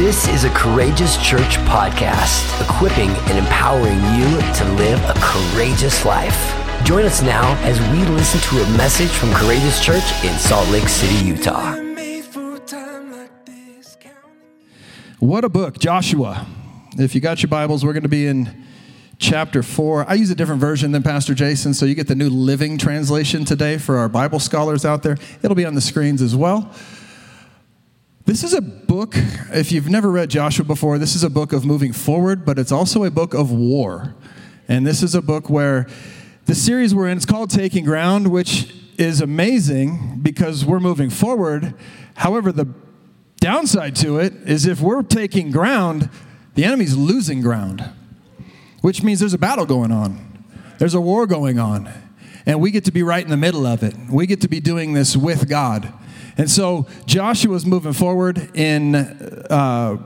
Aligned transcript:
This 0.00 0.28
is 0.28 0.44
a 0.44 0.50
Courageous 0.54 1.18
Church 1.18 1.58
podcast, 1.68 2.58
equipping 2.66 3.10
and 3.10 3.36
empowering 3.36 3.98
you 4.16 4.40
to 4.54 4.64
live 4.78 4.98
a 5.04 5.12
courageous 5.20 6.06
life. 6.06 6.56
Join 6.86 7.04
us 7.04 7.20
now 7.20 7.54
as 7.64 7.78
we 7.92 8.06
listen 8.14 8.40
to 8.48 8.64
a 8.64 8.78
message 8.78 9.10
from 9.10 9.30
Courageous 9.34 9.84
Church 9.84 10.24
in 10.24 10.32
Salt 10.38 10.66
Lake 10.70 10.88
City, 10.88 11.22
Utah. 11.26 11.76
What 15.18 15.44
a 15.44 15.50
book, 15.50 15.78
Joshua. 15.78 16.46
If 16.96 17.14
you 17.14 17.20
got 17.20 17.42
your 17.42 17.50
Bibles, 17.50 17.84
we're 17.84 17.92
going 17.92 18.02
to 18.04 18.08
be 18.08 18.26
in 18.26 18.64
chapter 19.18 19.62
4. 19.62 20.08
I 20.08 20.14
use 20.14 20.30
a 20.30 20.34
different 20.34 20.62
version 20.62 20.92
than 20.92 21.02
Pastor 21.02 21.34
Jason, 21.34 21.74
so 21.74 21.84
you 21.84 21.94
get 21.94 22.08
the 22.08 22.14
New 22.14 22.30
Living 22.30 22.78
Translation 22.78 23.44
today 23.44 23.76
for 23.76 23.98
our 23.98 24.08
Bible 24.08 24.40
scholars 24.40 24.86
out 24.86 25.02
there. 25.02 25.18
It'll 25.42 25.54
be 25.54 25.66
on 25.66 25.74
the 25.74 25.82
screens 25.82 26.22
as 26.22 26.34
well. 26.34 26.72
This 28.30 28.44
is 28.44 28.54
a 28.54 28.60
book, 28.60 29.14
if 29.52 29.72
you've 29.72 29.88
never 29.88 30.08
read 30.08 30.30
Joshua 30.30 30.64
before, 30.64 30.98
this 30.98 31.16
is 31.16 31.24
a 31.24 31.28
book 31.28 31.52
of 31.52 31.64
moving 31.64 31.92
forward, 31.92 32.44
but 32.44 32.60
it's 32.60 32.70
also 32.70 33.02
a 33.02 33.10
book 33.10 33.34
of 33.34 33.50
war. 33.50 34.14
And 34.68 34.86
this 34.86 35.02
is 35.02 35.16
a 35.16 35.20
book 35.20 35.50
where 35.50 35.88
the 36.46 36.54
series 36.54 36.94
we're 36.94 37.08
in, 37.08 37.16
it's 37.16 37.26
called 37.26 37.50
Taking 37.50 37.84
Ground, 37.84 38.30
which 38.30 38.72
is 38.96 39.20
amazing 39.20 40.20
because 40.22 40.64
we're 40.64 40.78
moving 40.78 41.10
forward. 41.10 41.74
However, 42.14 42.52
the 42.52 42.72
downside 43.40 43.96
to 43.96 44.20
it 44.20 44.32
is 44.48 44.64
if 44.64 44.80
we're 44.80 45.02
taking 45.02 45.50
ground, 45.50 46.08
the 46.54 46.64
enemy's 46.64 46.96
losing 46.96 47.40
ground, 47.40 47.84
which 48.80 49.02
means 49.02 49.18
there's 49.18 49.34
a 49.34 49.38
battle 49.38 49.66
going 49.66 49.90
on, 49.90 50.44
there's 50.78 50.94
a 50.94 51.00
war 51.00 51.26
going 51.26 51.58
on, 51.58 51.92
and 52.46 52.60
we 52.60 52.70
get 52.70 52.84
to 52.84 52.92
be 52.92 53.02
right 53.02 53.24
in 53.24 53.30
the 53.30 53.36
middle 53.36 53.66
of 53.66 53.82
it. 53.82 53.96
We 54.08 54.28
get 54.28 54.40
to 54.42 54.48
be 54.48 54.60
doing 54.60 54.92
this 54.92 55.16
with 55.16 55.48
God. 55.48 55.92
And 56.36 56.50
so 56.50 56.86
Joshua's 57.06 57.66
moving 57.66 57.92
forward 57.92 58.50
in 58.54 58.94
uh, 58.94 59.98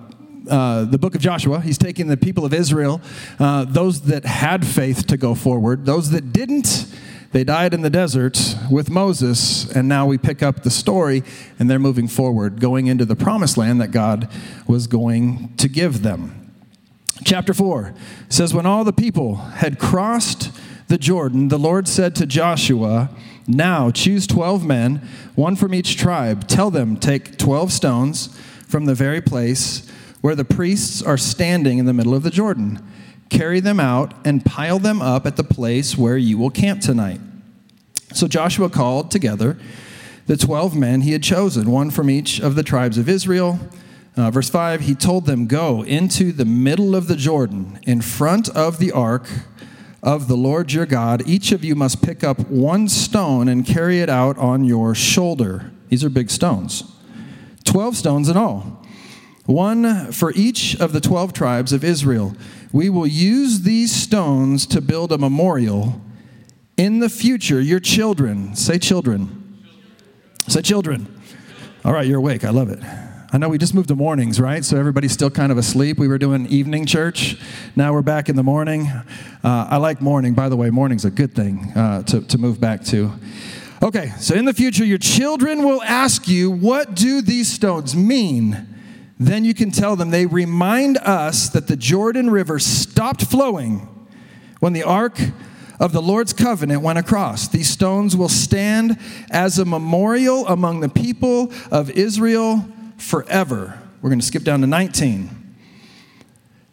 uh, 0.49 0.85
the 0.85 0.99
book 0.99 1.15
of 1.15 1.21
Joshua. 1.21 1.61
He's 1.61 1.79
taking 1.79 2.09
the 2.09 2.17
people 2.17 2.45
of 2.45 2.53
Israel, 2.53 3.01
uh, 3.39 3.65
those 3.65 4.03
that 4.03 4.25
had 4.25 4.67
faith 4.67 5.07
to 5.07 5.17
go 5.17 5.35
forward, 5.35 5.87
those 5.87 6.11
that 6.11 6.33
didn't. 6.33 6.87
They 7.33 7.43
died 7.43 7.75
in 7.75 7.83
the 7.83 7.91
desert 7.91 8.57
with 8.71 8.91
Moses, 8.91 9.69
and 9.73 9.89
now 9.89 10.07
we 10.07 10.19
pick 10.19 10.43
up 10.43 10.63
the 10.63 10.71
story, 10.71 11.25
and 11.59 11.69
they're 11.69 11.81
moving 11.81 12.07
forward, 12.07 12.61
going 12.61 12.87
into 12.87 13.05
the 13.05 13.17
promised 13.17 13.57
land 13.57 13.81
that 13.81 13.91
God 13.91 14.29
was 14.69 14.87
going 14.87 15.53
to 15.57 15.69
give 15.69 16.03
them. 16.03 16.53
Chapter 17.25 17.55
4 17.55 17.95
says, 18.29 18.55
When 18.55 18.67
all 18.67 18.85
the 18.85 18.93
people 18.93 19.37
had 19.37 19.79
crossed 19.79 20.53
the 20.89 20.99
Jordan, 20.99 21.49
the 21.49 21.59
Lord 21.59 21.89
said 21.89 22.15
to 22.17 22.27
Joshua, 22.27 23.11
now 23.47 23.91
choose 23.91 24.27
12 24.27 24.65
men, 24.65 25.07
one 25.35 25.57
from 25.57 25.75
each 25.75 25.97
tribe. 25.97 26.49
Tell 26.49 26.71
them, 26.71 26.97
take 26.97 27.37
12 27.37 27.73
stones 27.73 28.41
from 28.67 28.87
the 28.87 28.95
very 28.95 29.21
place 29.21 29.91
where 30.21 30.35
the 30.35 30.45
priests 30.45 31.03
are 31.03 31.19
standing 31.19 31.79
in 31.79 31.85
the 31.85 31.93
middle 31.93 32.15
of 32.15 32.23
the 32.23 32.31
Jordan. 32.31 32.83
Carry 33.29 33.61
them 33.61 33.79
out 33.79 34.15
and 34.27 34.45
pile 34.45 34.79
them 34.79 35.03
up 35.03 35.27
at 35.27 35.37
the 35.37 35.45
place 35.45 35.99
where 35.99 36.17
you 36.17 36.39
will 36.39 36.51
camp 36.51 36.81
tonight. 36.81 37.21
So 38.13 38.29
Joshua 38.29 38.71
called 38.71 39.11
together 39.11 39.59
the 40.27 40.37
12 40.37 40.75
men 40.75 41.03
he 41.03 41.13
had 41.13 41.23
chosen, 41.23 41.71
one 41.71 41.91
from 41.91 42.09
each 42.09 42.41
of 42.41 42.55
the 42.55 42.63
tribes 42.63 42.97
of 42.97 43.09
Israel. 43.09 43.59
Uh, 44.17 44.31
verse 44.31 44.49
5 44.49 44.83
He 44.83 44.95
told 44.95 45.27
them, 45.27 45.47
Go 45.47 45.83
into 45.83 46.33
the 46.33 46.45
middle 46.45 46.95
of 46.95 47.09
the 47.09 47.17
Jordan 47.17 47.79
in 47.83 48.01
front 48.01 48.49
of 48.51 48.79
the 48.79 48.93
ark 48.93 49.29
of 50.05 50.29
the 50.29 50.37
Lord 50.37 50.71
your 50.71 50.85
God, 50.85 51.27
each 51.27 51.51
of 51.51 51.65
you 51.65 51.75
must 51.75 52.03
pick 52.03 52.23
up 52.23 52.39
one 52.49 52.89
stone 52.89 53.49
and 53.49 53.67
carry 53.67 54.01
it 54.01 54.11
out 54.11 54.37
on 54.37 54.65
your 54.65 54.95
shoulder. 54.95 55.73
These 55.89 56.05
are 56.05 56.11
big 56.11 56.31
stones. 56.31 56.85
Twelve 57.65 57.97
stones 57.97 58.29
in 58.29 58.37
all. 58.37 58.85
One 59.47 60.13
for 60.13 60.33
each 60.37 60.79
of 60.79 60.93
the 60.93 61.01
twelve 61.01 61.33
tribes 61.33 61.73
of 61.73 61.83
Israel. 61.83 62.37
We 62.71 62.91
will 62.91 63.07
use 63.07 63.63
these 63.63 63.93
stones 63.93 64.67
to 64.67 64.81
build 64.81 65.11
a 65.11 65.19
memorial. 65.19 66.01
In 66.77 66.99
the 66.99 67.09
future, 67.09 67.61
your 67.61 67.81
children, 67.81 68.55
say 68.55 68.79
children. 68.79 69.59
Say 70.49 70.61
children. 70.61 71.07
All 71.85 71.93
right, 71.93 72.07
you're 72.07 72.19
awake. 72.19 72.45
I 72.45 72.51
love 72.51 72.69
it. 72.69 72.81
I 73.35 73.37
know 73.37 73.49
we 73.49 73.59
just 73.59 73.75
moved 73.75 73.89
to 73.89 73.97
mornings, 73.97 74.39
right? 74.39 74.65
So 74.65 74.79
everybody's 74.79 75.11
still 75.11 75.29
kind 75.29 75.51
of 75.51 75.59
asleep. 75.59 75.99
We 75.99 76.07
were 76.07 76.19
doing 76.19 76.47
evening 76.47 76.87
church. 76.87 77.37
Now 77.75 77.93
we're 77.93 78.01
back 78.01 78.29
in 78.29 78.37
the 78.37 78.45
morning. 78.45 78.87
Uh, 78.87 79.03
I 79.43 79.79
like 79.79 80.01
morning. 80.01 80.35
By 80.35 80.49
the 80.49 80.55
way, 80.55 80.71
morning's 80.71 81.05
a 81.05 81.11
good 81.11 81.35
thing 81.35 81.73
uh, 81.75 82.05
to, 82.05 82.21
to 82.21 82.39
move 82.39 82.61
back 82.61 82.85
to. 82.85 83.11
Okay, 83.83 84.13
so 84.21 84.37
in 84.37 84.45
the 84.45 84.53
future, 84.53 84.85
your 84.85 84.99
children 84.99 85.65
will 85.65 85.83
ask 85.83 86.29
you, 86.29 86.49
What 86.49 86.95
do 86.95 87.21
these 87.21 87.51
stones 87.51 87.97
mean? 87.97 88.69
Then 89.19 89.45
you 89.45 89.53
can 89.53 89.73
tell 89.73 89.97
them 89.97 90.11
they 90.11 90.27
remind 90.27 90.99
us 90.99 91.49
that 91.49 91.67
the 91.67 91.75
Jordan 91.75 92.31
River 92.31 92.61
stopped 92.61 93.25
flowing 93.25 94.07
when 94.61 94.75
the 94.75 94.85
ark 94.85 95.19
of 95.81 95.91
the 95.91 96.01
Lord's 96.01 96.33
covenant 96.33 96.83
went 96.83 97.01
across. 97.01 97.49
These 97.49 97.69
stones 97.69 98.17
will 98.17 98.29
stand 98.29 98.97
as 99.29 99.59
a 99.59 99.65
memorial 99.65 100.47
among 100.47 100.79
the 100.79 100.89
people 100.89 101.53
of 101.73 101.91
Israel 101.91 102.65
forever. 102.97 103.81
We're 104.01 104.11
going 104.11 104.21
to 104.21 104.27
skip 104.27 104.45
down 104.45 104.61
to 104.61 104.67
19. 104.67 105.57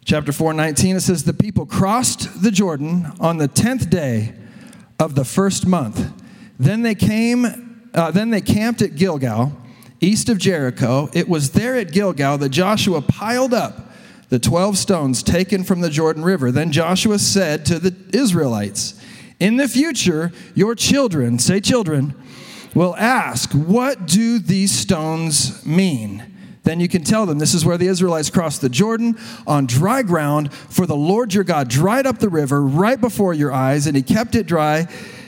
Chapter 0.04 0.32
4, 0.32 0.52
19, 0.52 0.96
it 0.96 1.00
says, 1.00 1.24
The 1.24 1.32
people 1.32 1.64
crossed 1.64 2.42
the 2.42 2.50
Jordan 2.50 3.12
on 3.20 3.38
the 3.38 3.48
10th 3.48 3.88
day 3.88 4.34
of 4.98 5.14
the 5.14 5.24
first 5.24 5.66
month. 5.66 6.12
Then 6.58 6.82
they 6.82 6.94
came, 6.94 7.90
uh, 7.94 8.10
then 8.10 8.30
they 8.30 8.40
camped 8.40 8.82
at 8.82 8.96
Gilgal, 8.96 9.52
east 10.00 10.28
of 10.28 10.38
Jericho. 10.38 11.08
It 11.12 11.28
was 11.28 11.50
there 11.50 11.76
at 11.76 11.92
Gilgal 11.92 12.38
that 12.38 12.48
Joshua 12.48 13.00
piled 13.00 13.54
up 13.54 13.92
the 14.28 14.38
12 14.38 14.78
stones 14.78 15.22
taken 15.22 15.62
from 15.62 15.82
the 15.82 15.90
Jordan 15.90 16.24
River. 16.24 16.50
Then 16.50 16.72
Joshua 16.72 17.18
said 17.18 17.66
to 17.66 17.78
the 17.78 17.94
Israelites, 18.16 18.98
In 19.38 19.58
the 19.58 19.68
future, 19.68 20.32
your 20.54 20.74
children, 20.74 21.38
say 21.38 21.60
children, 21.60 22.14
will 22.74 22.96
ask, 22.96 23.52
What 23.52 24.06
do 24.06 24.38
these 24.38 24.72
stones 24.72 25.64
mean? 25.66 26.32
Then 26.64 26.78
you 26.78 26.88
can 26.88 27.02
tell 27.02 27.26
them 27.26 27.38
this 27.38 27.54
is 27.54 27.64
where 27.64 27.76
the 27.76 27.88
Israelites 27.88 28.30
crossed 28.30 28.60
the 28.60 28.68
Jordan 28.68 29.18
on 29.46 29.66
dry 29.66 30.02
ground, 30.02 30.52
for 30.52 30.86
the 30.86 30.96
Lord 30.96 31.34
your 31.34 31.44
God 31.44 31.68
dried 31.68 32.06
up 32.06 32.18
the 32.18 32.28
river 32.28 32.62
right 32.62 33.00
before 33.00 33.34
your 33.34 33.52
eyes, 33.52 33.86
and 33.86 33.96
he 33.96 34.02
kept 34.02 34.34
it 34.34 34.46
dry 34.46 34.86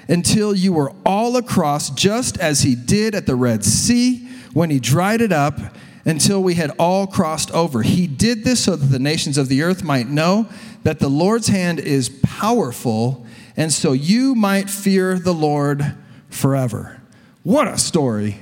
until 0.08 0.54
you 0.54 0.72
were 0.72 0.92
all 1.04 1.36
across, 1.36 1.90
just 1.90 2.38
as 2.38 2.60
he 2.60 2.74
did 2.74 3.14
at 3.14 3.26
the 3.26 3.34
Red 3.34 3.64
Sea 3.64 4.28
when 4.52 4.70
he 4.70 4.78
dried 4.78 5.20
it 5.20 5.32
up 5.32 5.58
until 6.04 6.42
we 6.42 6.54
had 6.54 6.70
all 6.78 7.06
crossed 7.06 7.50
over. 7.50 7.82
He 7.82 8.06
did 8.06 8.44
this 8.44 8.64
so 8.64 8.76
that 8.76 8.86
the 8.86 8.98
nations 8.98 9.38
of 9.38 9.48
the 9.48 9.62
earth 9.62 9.82
might 9.82 10.06
know 10.06 10.48
that 10.84 10.98
the 10.98 11.08
Lord's 11.08 11.48
hand 11.48 11.80
is 11.80 12.10
powerful, 12.22 13.26
and 13.56 13.72
so 13.72 13.92
you 13.92 14.34
might 14.34 14.70
fear 14.70 15.18
the 15.18 15.34
Lord 15.34 15.96
forever. 16.28 17.00
What 17.44 17.68
a 17.68 17.78
story! 17.78 18.38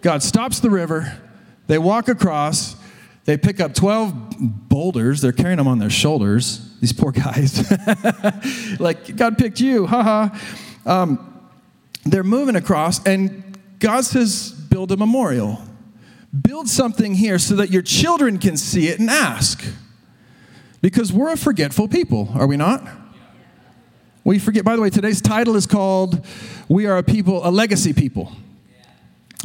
God 0.00 0.22
stops 0.22 0.60
the 0.60 0.70
river, 0.70 1.18
they 1.66 1.78
walk 1.78 2.08
across, 2.08 2.76
they 3.24 3.36
pick 3.36 3.58
up 3.58 3.74
12 3.74 4.36
boulders, 4.38 5.20
they're 5.20 5.32
carrying 5.32 5.58
them 5.58 5.66
on 5.66 5.78
their 5.78 5.90
shoulders, 5.90 6.74
these 6.80 6.92
poor 6.92 7.10
guys. 7.10 7.68
like, 8.80 9.16
God 9.16 9.36
picked 9.36 9.60
you, 9.60 9.86
haha. 9.86 10.28
Um, 10.86 11.50
they're 12.04 12.22
moving 12.22 12.54
across, 12.54 13.04
and 13.04 13.58
God 13.80 14.04
says, 14.04 14.52
build 14.52 14.92
a 14.92 14.96
memorial. 14.96 15.60
Build 16.40 16.68
something 16.68 17.14
here 17.14 17.38
so 17.38 17.56
that 17.56 17.70
your 17.70 17.82
children 17.82 18.38
can 18.38 18.56
see 18.56 18.88
it 18.88 19.00
and 19.00 19.10
ask. 19.10 19.64
Because 20.80 21.12
we're 21.12 21.32
a 21.32 21.36
forgetful 21.36 21.88
people, 21.88 22.28
are 22.34 22.46
we 22.46 22.56
not? 22.56 22.86
We 24.28 24.38
forget, 24.38 24.62
by 24.62 24.76
the 24.76 24.82
way, 24.82 24.90
today's 24.90 25.22
title 25.22 25.56
is 25.56 25.66
called 25.66 26.22
We 26.68 26.84
Are 26.84 26.98
a 26.98 27.02
People, 27.02 27.48
a 27.48 27.50
Legacy 27.50 27.94
People. 27.94 28.30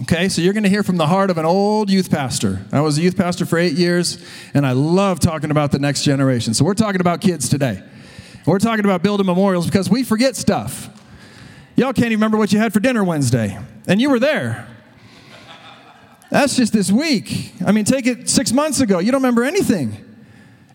Okay, 0.01 0.27
so 0.27 0.41
you're 0.41 0.51
going 0.51 0.63
to 0.63 0.69
hear 0.69 0.83
from 0.83 0.97
the 0.97 1.07
heart 1.07 1.29
of 1.29 1.37
an 1.37 1.45
old 1.45 1.89
youth 1.89 2.11
pastor. 2.11 2.65
I 2.69 2.81
was 2.81 2.97
a 2.97 3.01
youth 3.01 3.15
pastor 3.15 3.45
for 3.45 3.57
eight 3.57 3.75
years, 3.75 4.21
and 4.53 4.67
I 4.67 4.73
love 4.73 5.21
talking 5.21 5.51
about 5.51 5.71
the 5.71 5.79
next 5.79 6.03
generation. 6.03 6.53
So 6.53 6.65
we're 6.65 6.73
talking 6.73 6.99
about 6.99 7.21
kids 7.21 7.47
today. 7.47 7.81
We're 8.45 8.59
talking 8.59 8.83
about 8.83 9.01
building 9.03 9.25
memorials 9.25 9.67
because 9.67 9.89
we 9.89 10.03
forget 10.03 10.35
stuff. 10.35 10.89
Y'all 11.77 11.93
can't 11.93 12.07
even 12.07 12.17
remember 12.17 12.37
what 12.37 12.51
you 12.51 12.59
had 12.59 12.73
for 12.73 12.81
dinner 12.81 13.05
Wednesday, 13.05 13.57
and 13.87 14.01
you 14.01 14.09
were 14.09 14.19
there. 14.19 14.67
That's 16.29 16.57
just 16.57 16.73
this 16.73 16.91
week. 16.91 17.53
I 17.65 17.71
mean, 17.71 17.85
take 17.85 18.05
it 18.05 18.27
six 18.27 18.51
months 18.51 18.81
ago. 18.81 18.99
You 18.99 19.13
don't 19.13 19.21
remember 19.21 19.45
anything. 19.45 20.03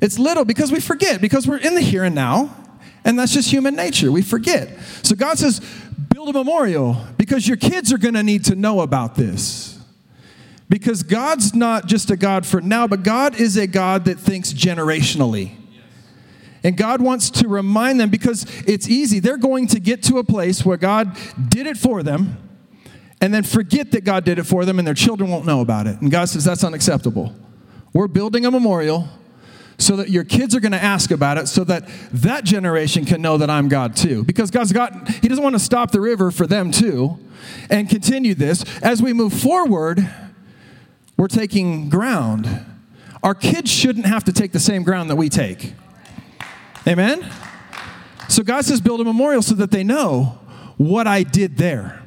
It's 0.00 0.18
little 0.18 0.46
because 0.46 0.72
we 0.72 0.80
forget, 0.80 1.20
because 1.20 1.46
we're 1.46 1.58
in 1.58 1.74
the 1.74 1.82
here 1.82 2.04
and 2.04 2.14
now. 2.14 2.64
And 3.08 3.18
that's 3.18 3.32
just 3.32 3.50
human 3.50 3.74
nature. 3.74 4.12
We 4.12 4.20
forget. 4.20 4.68
So 5.02 5.16
God 5.16 5.38
says, 5.38 5.60
build 6.12 6.28
a 6.28 6.32
memorial 6.34 7.06
because 7.16 7.48
your 7.48 7.56
kids 7.56 7.90
are 7.90 7.96
going 7.96 8.12
to 8.12 8.22
need 8.22 8.44
to 8.44 8.54
know 8.54 8.82
about 8.82 9.14
this. 9.14 9.80
Because 10.68 11.02
God's 11.02 11.54
not 11.54 11.86
just 11.86 12.10
a 12.10 12.18
God 12.18 12.44
for 12.44 12.60
now, 12.60 12.86
but 12.86 13.02
God 13.02 13.40
is 13.40 13.56
a 13.56 13.66
God 13.66 14.04
that 14.04 14.18
thinks 14.18 14.52
generationally. 14.52 15.52
And 16.62 16.76
God 16.76 17.00
wants 17.00 17.30
to 17.30 17.48
remind 17.48 17.98
them 17.98 18.10
because 18.10 18.44
it's 18.66 18.86
easy. 18.90 19.20
They're 19.20 19.38
going 19.38 19.68
to 19.68 19.80
get 19.80 20.02
to 20.02 20.18
a 20.18 20.24
place 20.24 20.62
where 20.62 20.76
God 20.76 21.16
did 21.48 21.66
it 21.66 21.78
for 21.78 22.02
them 22.02 22.36
and 23.22 23.32
then 23.32 23.42
forget 23.42 23.90
that 23.92 24.04
God 24.04 24.26
did 24.26 24.38
it 24.38 24.44
for 24.44 24.66
them 24.66 24.78
and 24.78 24.86
their 24.86 24.92
children 24.92 25.30
won't 25.30 25.46
know 25.46 25.62
about 25.62 25.86
it. 25.86 25.98
And 26.02 26.10
God 26.10 26.28
says 26.28 26.44
that's 26.44 26.62
unacceptable. 26.62 27.34
we're 27.94 28.06
building 28.06 28.44
a 28.44 28.50
memorial 28.50 29.08
so 29.78 29.94
that 29.96 30.10
your 30.10 30.24
kids 30.24 30.56
are 30.56 30.60
going 30.60 30.72
to 30.72 30.82
ask 30.82 31.12
about 31.12 31.38
it 31.38 31.46
so 31.46 31.62
that 31.64 31.88
that 32.12 32.44
generation 32.44 33.04
can 33.04 33.22
know 33.22 33.38
that 33.38 33.48
I'm 33.48 33.68
God 33.68 33.94
too. 33.94 34.24
Because 34.24 34.50
God's 34.50 34.72
got, 34.72 35.08
He 35.08 35.28
doesn't 35.28 35.42
want 35.42 35.54
to 35.54 35.60
stop 35.60 35.92
the 35.92 36.00
river 36.00 36.30
for 36.30 36.46
them 36.46 36.72
too 36.72 37.18
and 37.70 37.88
continue 37.88 38.34
this. 38.34 38.64
As 38.82 39.00
we 39.00 39.12
move 39.12 39.32
forward, 39.32 40.08
we're 41.16 41.28
taking 41.28 41.88
ground. 41.88 42.64
Our 43.22 43.34
kids 43.34 43.70
shouldn't 43.70 44.06
have 44.06 44.24
to 44.24 44.32
take 44.32 44.52
the 44.52 44.60
same 44.60 44.82
ground 44.82 45.10
that 45.10 45.16
we 45.16 45.28
take. 45.28 45.74
Amen? 46.86 47.30
So 48.28 48.42
God 48.42 48.64
says, 48.64 48.80
build 48.80 49.00
a 49.00 49.04
memorial 49.04 49.42
so 49.42 49.54
that 49.54 49.70
they 49.70 49.84
know 49.84 50.38
what 50.76 51.06
I 51.06 51.22
did 51.22 51.56
there. 51.56 52.02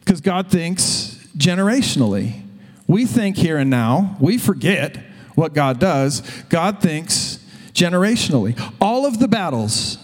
Because 0.00 0.20
God 0.20 0.50
thinks 0.50 1.26
generationally. 1.36 2.42
We 2.86 3.06
think 3.06 3.36
here 3.36 3.56
and 3.58 3.70
now, 3.70 4.16
we 4.20 4.38
forget 4.38 4.98
what 5.34 5.54
God 5.54 5.78
does. 5.78 6.20
God 6.48 6.80
thinks 6.80 7.38
generationally. 7.72 8.58
All 8.80 9.06
of 9.06 9.18
the 9.18 9.28
battles 9.28 9.98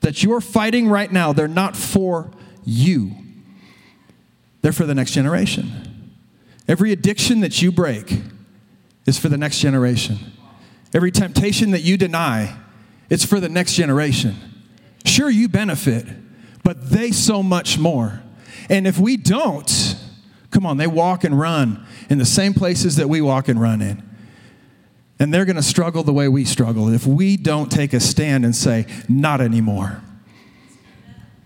that 0.00 0.22
you're 0.22 0.40
fighting 0.40 0.88
right 0.88 1.10
now, 1.10 1.32
they're 1.32 1.48
not 1.48 1.76
for 1.76 2.30
you, 2.64 3.12
they're 4.62 4.72
for 4.72 4.86
the 4.86 4.94
next 4.94 5.12
generation. 5.12 6.12
Every 6.66 6.92
addiction 6.92 7.40
that 7.40 7.60
you 7.60 7.70
break 7.70 8.20
is 9.06 9.18
for 9.18 9.28
the 9.28 9.36
next 9.36 9.58
generation. 9.58 10.18
Every 10.94 11.10
temptation 11.10 11.72
that 11.72 11.82
you 11.82 11.96
deny, 11.96 12.56
it's 13.10 13.24
for 13.24 13.40
the 13.40 13.48
next 13.48 13.74
generation. 13.74 14.34
Sure, 15.04 15.28
you 15.28 15.48
benefit, 15.48 16.06
but 16.62 16.90
they 16.90 17.10
so 17.10 17.42
much 17.42 17.78
more. 17.78 18.22
And 18.70 18.86
if 18.86 18.98
we 18.98 19.18
don't, 19.18 19.96
come 20.50 20.64
on, 20.64 20.78
they 20.78 20.86
walk 20.86 21.24
and 21.24 21.38
run 21.38 21.84
in 22.08 22.18
the 22.18 22.24
same 22.24 22.54
places 22.54 22.96
that 22.96 23.08
we 23.08 23.20
walk 23.20 23.48
and 23.48 23.60
run 23.60 23.82
in. 23.82 24.02
And 25.18 25.32
they're 25.32 25.44
going 25.44 25.56
to 25.56 25.62
struggle 25.62 26.02
the 26.02 26.12
way 26.12 26.28
we 26.28 26.44
struggle 26.44 26.88
if 26.88 27.06
we 27.06 27.36
don't 27.36 27.70
take 27.70 27.92
a 27.92 28.00
stand 28.00 28.44
and 28.44 28.54
say, 28.54 28.86
not 29.08 29.40
anymore. 29.40 30.02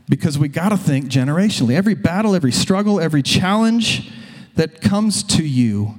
Because 0.09 0.39
we 0.39 0.49
got 0.49 0.71
to 0.71 0.79
think 0.79 1.07
generationally. 1.07 1.75
Every 1.75 1.95
battle, 1.95 2.35
every 2.35 2.53
struggle, 2.53 2.99
every 2.99 3.23
challenge 3.23 4.11
that 4.55 4.81
comes 4.81 5.23
to 5.23 5.45
you, 5.45 5.95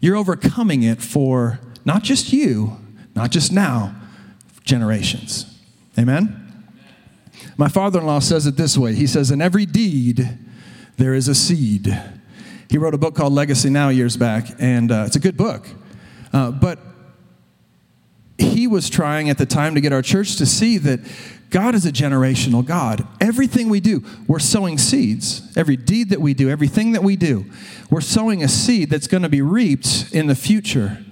you're 0.00 0.16
overcoming 0.16 0.82
it 0.82 1.00
for 1.00 1.60
not 1.84 2.02
just 2.02 2.32
you, 2.32 2.76
not 3.14 3.30
just 3.30 3.52
now, 3.52 3.94
generations. 4.64 5.46
Amen? 5.96 6.42
My 7.56 7.68
father 7.68 8.00
in 8.00 8.06
law 8.06 8.18
says 8.18 8.46
it 8.46 8.56
this 8.56 8.76
way 8.76 8.94
He 8.94 9.06
says, 9.06 9.30
In 9.30 9.40
every 9.40 9.64
deed, 9.64 10.38
there 10.96 11.14
is 11.14 11.28
a 11.28 11.34
seed. 11.34 11.98
He 12.68 12.78
wrote 12.78 12.94
a 12.94 12.98
book 12.98 13.14
called 13.14 13.32
Legacy 13.32 13.70
Now 13.70 13.90
years 13.90 14.16
back, 14.16 14.48
and 14.58 14.90
uh, 14.90 15.04
it's 15.06 15.16
a 15.16 15.20
good 15.20 15.36
book. 15.36 15.68
Uh, 16.32 16.50
but 16.50 16.80
he 18.38 18.66
was 18.66 18.90
trying 18.90 19.30
at 19.30 19.38
the 19.38 19.46
time 19.46 19.74
to 19.74 19.80
get 19.80 19.92
our 19.92 20.02
church 20.02 20.36
to 20.36 20.46
see 20.46 20.78
that 20.78 21.00
God 21.50 21.74
is 21.74 21.86
a 21.86 21.92
generational 21.92 22.64
God. 22.64 23.06
Everything 23.20 23.68
we 23.68 23.80
do, 23.80 24.04
we're 24.26 24.38
sowing 24.38 24.78
seeds. 24.78 25.56
Every 25.56 25.76
deed 25.76 26.10
that 26.10 26.20
we 26.20 26.34
do, 26.34 26.50
everything 26.50 26.92
that 26.92 27.02
we 27.02 27.16
do, 27.16 27.46
we're 27.88 28.00
sowing 28.00 28.42
a 28.42 28.48
seed 28.48 28.90
that's 28.90 29.06
going 29.06 29.22
to 29.22 29.28
be 29.28 29.42
reaped 29.42 30.08
in 30.12 30.26
the 30.26 30.34
future. 30.34 31.04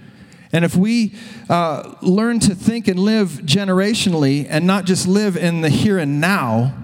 And 0.52 0.64
if 0.64 0.76
we 0.76 1.14
uh, 1.48 1.94
learn 2.02 2.40
to 2.40 2.54
think 2.54 2.88
and 2.88 2.98
live 2.98 3.40
generationally 3.44 4.46
and 4.48 4.66
not 4.66 4.84
just 4.84 5.06
live 5.06 5.36
in 5.36 5.62
the 5.62 5.68
here 5.68 5.98
and 5.98 6.20
now, 6.20 6.76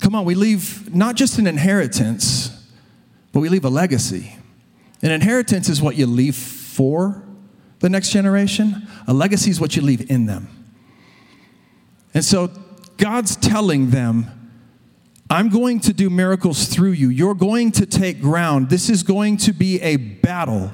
come 0.00 0.14
on, 0.14 0.24
we 0.24 0.34
leave 0.34 0.94
not 0.94 1.16
just 1.16 1.38
an 1.38 1.46
inheritance, 1.46 2.66
but 3.32 3.40
we 3.40 3.48
leave 3.48 3.64
a 3.64 3.70
legacy. 3.70 4.36
An 5.02 5.10
inheritance 5.10 5.68
is 5.68 5.80
what 5.80 5.96
you 5.96 6.06
leave 6.06 6.36
for 6.36 7.22
the 7.80 7.88
next 7.88 8.10
generation, 8.10 8.86
a 9.06 9.12
legacy 9.12 9.50
is 9.50 9.60
what 9.60 9.74
you 9.74 9.82
leave 9.82 10.10
in 10.10 10.26
them. 10.26 10.48
And 12.14 12.24
so 12.24 12.48
God's 12.96 13.36
telling 13.36 13.90
them, 13.90 14.26
I'm 15.28 15.48
going 15.48 15.80
to 15.80 15.92
do 15.92 16.10
miracles 16.10 16.66
through 16.66 16.92
you. 16.92 17.08
You're 17.08 17.34
going 17.34 17.72
to 17.72 17.86
take 17.86 18.20
ground. 18.20 18.68
This 18.68 18.90
is 18.90 19.02
going 19.02 19.36
to 19.38 19.52
be 19.52 19.80
a 19.80 19.96
battle. 19.96 20.72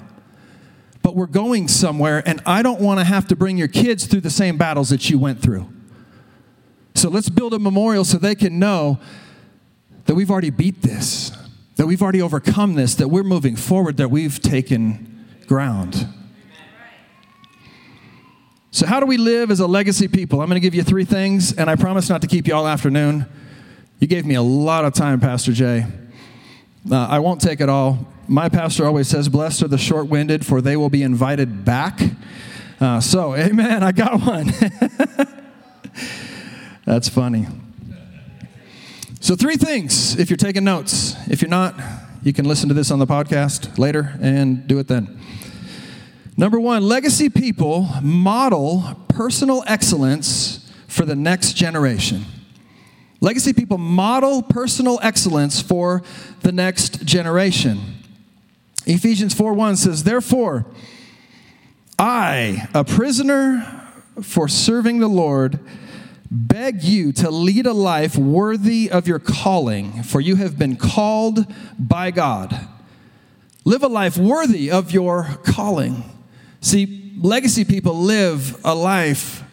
But 1.02 1.14
we're 1.14 1.26
going 1.26 1.68
somewhere, 1.68 2.22
and 2.26 2.42
I 2.46 2.62
don't 2.62 2.80
want 2.80 2.98
to 2.98 3.04
have 3.04 3.28
to 3.28 3.36
bring 3.36 3.58
your 3.58 3.68
kids 3.68 4.06
through 4.06 4.22
the 4.22 4.30
same 4.30 4.56
battles 4.56 4.88
that 4.88 5.08
you 5.08 5.18
went 5.18 5.40
through. 5.40 5.68
So 6.94 7.10
let's 7.10 7.28
build 7.28 7.52
a 7.52 7.58
memorial 7.58 8.04
so 8.04 8.16
they 8.16 8.34
can 8.34 8.58
know 8.58 8.98
that 10.06 10.14
we've 10.14 10.30
already 10.30 10.50
beat 10.50 10.82
this, 10.82 11.30
that 11.76 11.86
we've 11.86 12.02
already 12.02 12.22
overcome 12.22 12.74
this, 12.74 12.94
that 12.94 13.08
we're 13.08 13.22
moving 13.22 13.54
forward, 13.54 13.98
that 13.98 14.10
we've 14.10 14.40
taken 14.40 15.26
ground. 15.46 16.08
So, 18.76 18.84
how 18.84 19.00
do 19.00 19.06
we 19.06 19.16
live 19.16 19.50
as 19.50 19.60
a 19.60 19.66
legacy 19.66 20.06
people? 20.06 20.42
I'm 20.42 20.50
going 20.50 20.60
to 20.60 20.60
give 20.60 20.74
you 20.74 20.82
three 20.82 21.06
things, 21.06 21.54
and 21.54 21.70
I 21.70 21.76
promise 21.76 22.10
not 22.10 22.20
to 22.20 22.26
keep 22.26 22.46
you 22.46 22.54
all 22.54 22.68
afternoon. 22.68 23.24
You 24.00 24.06
gave 24.06 24.26
me 24.26 24.34
a 24.34 24.42
lot 24.42 24.84
of 24.84 24.92
time, 24.92 25.18
Pastor 25.18 25.52
Jay. 25.52 25.86
Uh, 26.90 27.06
I 27.06 27.20
won't 27.20 27.40
take 27.40 27.62
it 27.62 27.70
all. 27.70 28.06
My 28.28 28.50
pastor 28.50 28.84
always 28.84 29.08
says, 29.08 29.30
Blessed 29.30 29.62
are 29.62 29.68
the 29.68 29.78
short 29.78 30.08
winded, 30.08 30.44
for 30.44 30.60
they 30.60 30.76
will 30.76 30.90
be 30.90 31.02
invited 31.02 31.64
back. 31.64 31.98
Uh, 32.78 33.00
so, 33.00 33.34
amen, 33.34 33.82
I 33.82 33.92
got 33.92 34.20
one. 34.20 34.52
That's 36.84 37.08
funny. 37.08 37.46
So, 39.20 39.36
three 39.36 39.56
things 39.56 40.18
if 40.18 40.28
you're 40.28 40.36
taking 40.36 40.64
notes. 40.64 41.16
If 41.30 41.40
you're 41.40 41.48
not, 41.48 41.80
you 42.22 42.34
can 42.34 42.44
listen 42.44 42.68
to 42.68 42.74
this 42.74 42.90
on 42.90 42.98
the 42.98 43.06
podcast 43.06 43.78
later 43.78 44.18
and 44.20 44.66
do 44.66 44.78
it 44.78 44.86
then. 44.86 45.18
Number 46.38 46.60
one, 46.60 46.82
legacy 46.82 47.30
people 47.30 47.88
model 48.02 48.94
personal 49.08 49.64
excellence 49.66 50.70
for 50.86 51.06
the 51.06 51.16
next 51.16 51.54
generation. 51.54 52.26
Legacy 53.22 53.54
people 53.54 53.78
model 53.78 54.42
personal 54.42 54.98
excellence 55.02 55.62
for 55.62 56.02
the 56.42 56.52
next 56.52 57.06
generation. 57.06 57.80
Ephesians 58.84 59.32
4:1 59.32 59.76
says, 59.76 60.04
"Therefore, 60.04 60.66
I, 61.98 62.68
a 62.74 62.84
prisoner 62.84 63.66
for 64.20 64.46
serving 64.46 64.98
the 64.98 65.08
Lord, 65.08 65.58
beg 66.30 66.82
you 66.82 67.12
to 67.12 67.30
lead 67.30 67.66
a 67.66 67.72
life 67.72 68.18
worthy 68.18 68.90
of 68.90 69.08
your 69.08 69.18
calling, 69.18 70.02
for 70.02 70.20
you 70.20 70.36
have 70.36 70.58
been 70.58 70.76
called 70.76 71.46
by 71.78 72.10
God. 72.10 72.68
Live 73.64 73.82
a 73.82 73.88
life 73.88 74.18
worthy 74.18 74.70
of 74.70 74.92
your 74.92 75.38
calling." 75.42 76.04
See, 76.66 77.12
legacy 77.22 77.64
people 77.64 77.94
live 77.94 78.60
a 78.64 78.74
life 78.74 79.44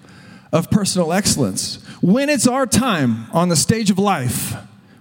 of 0.52 0.72
personal 0.72 1.14
excellence. 1.14 1.76
When 2.02 2.28
it's 2.28 2.48
our 2.48 2.66
time 2.66 3.28
on 3.34 3.50
the 3.50 3.56
stage 3.56 3.92
of 3.92 4.00
life, 4.00 4.56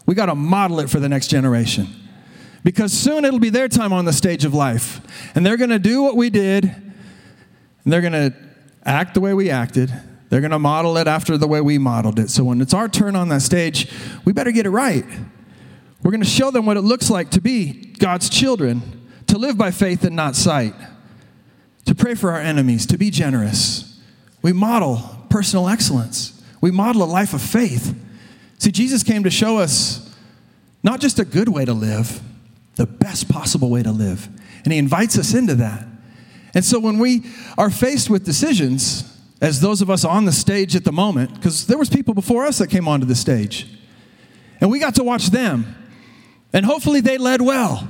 we 0.04 0.14
got 0.14 0.26
to 0.26 0.34
model 0.34 0.80
it 0.80 0.90
for 0.90 1.00
the 1.00 1.08
next 1.08 1.28
generation. 1.28 1.88
Because 2.64 2.92
soon 2.92 3.24
it'll 3.24 3.40
be 3.40 3.48
their 3.48 3.66
time 3.66 3.94
on 3.94 4.04
the 4.04 4.12
stage 4.12 4.44
of 4.44 4.52
life. 4.52 5.00
And 5.34 5.46
they're 5.46 5.56
going 5.56 5.70
to 5.70 5.78
do 5.78 6.02
what 6.02 6.14
we 6.14 6.28
did, 6.28 6.64
and 6.64 6.92
they're 7.86 8.02
going 8.02 8.12
to 8.12 8.34
act 8.84 9.14
the 9.14 9.22
way 9.22 9.32
we 9.32 9.48
acted. 9.48 9.90
They're 10.28 10.42
going 10.42 10.50
to 10.50 10.58
model 10.58 10.98
it 10.98 11.08
after 11.08 11.38
the 11.38 11.48
way 11.48 11.62
we 11.62 11.78
modeled 11.78 12.18
it. 12.18 12.28
So 12.28 12.44
when 12.44 12.60
it's 12.60 12.74
our 12.74 12.90
turn 12.90 13.16
on 13.16 13.30
that 13.30 13.40
stage, 13.40 13.90
we 14.26 14.34
better 14.34 14.52
get 14.52 14.66
it 14.66 14.70
right. 14.70 15.06
We're 16.02 16.10
going 16.10 16.22
to 16.22 16.28
show 16.28 16.50
them 16.50 16.66
what 16.66 16.76
it 16.76 16.82
looks 16.82 17.08
like 17.08 17.30
to 17.30 17.40
be 17.40 17.72
God's 17.72 18.28
children, 18.28 18.82
to 19.28 19.38
live 19.38 19.56
by 19.56 19.70
faith 19.70 20.04
and 20.04 20.14
not 20.14 20.36
sight 20.36 20.74
pray 22.02 22.14
for 22.16 22.32
our 22.32 22.40
enemies, 22.40 22.84
to 22.84 22.98
be 22.98 23.10
generous. 23.10 23.96
We 24.42 24.52
model 24.52 25.00
personal 25.30 25.68
excellence. 25.68 26.42
We 26.60 26.72
model 26.72 27.04
a 27.04 27.04
life 27.04 27.32
of 27.32 27.40
faith. 27.40 27.96
See, 28.58 28.72
Jesus 28.72 29.04
came 29.04 29.22
to 29.22 29.30
show 29.30 29.58
us 29.58 30.12
not 30.82 31.00
just 31.00 31.20
a 31.20 31.24
good 31.24 31.48
way 31.48 31.64
to 31.64 31.72
live, 31.72 32.20
the 32.74 32.86
best 32.86 33.28
possible 33.28 33.70
way 33.70 33.84
to 33.84 33.92
live. 33.92 34.28
And 34.64 34.72
he 34.72 34.80
invites 34.80 35.16
us 35.16 35.32
into 35.32 35.54
that. 35.54 35.86
And 36.54 36.64
so 36.64 36.80
when 36.80 36.98
we 36.98 37.22
are 37.56 37.70
faced 37.70 38.10
with 38.10 38.24
decisions, 38.24 39.08
as 39.40 39.60
those 39.60 39.80
of 39.80 39.88
us 39.88 40.04
on 40.04 40.24
the 40.24 40.32
stage 40.32 40.74
at 40.74 40.82
the 40.82 40.90
moment, 40.90 41.32
because 41.34 41.68
there 41.68 41.78
was 41.78 41.88
people 41.88 42.14
before 42.14 42.44
us 42.46 42.58
that 42.58 42.68
came 42.68 42.88
onto 42.88 43.06
the 43.06 43.14
stage, 43.14 43.68
and 44.60 44.72
we 44.72 44.80
got 44.80 44.96
to 44.96 45.04
watch 45.04 45.28
them, 45.28 45.76
and 46.52 46.66
hopefully 46.66 47.00
they 47.00 47.16
led 47.16 47.40
well. 47.40 47.88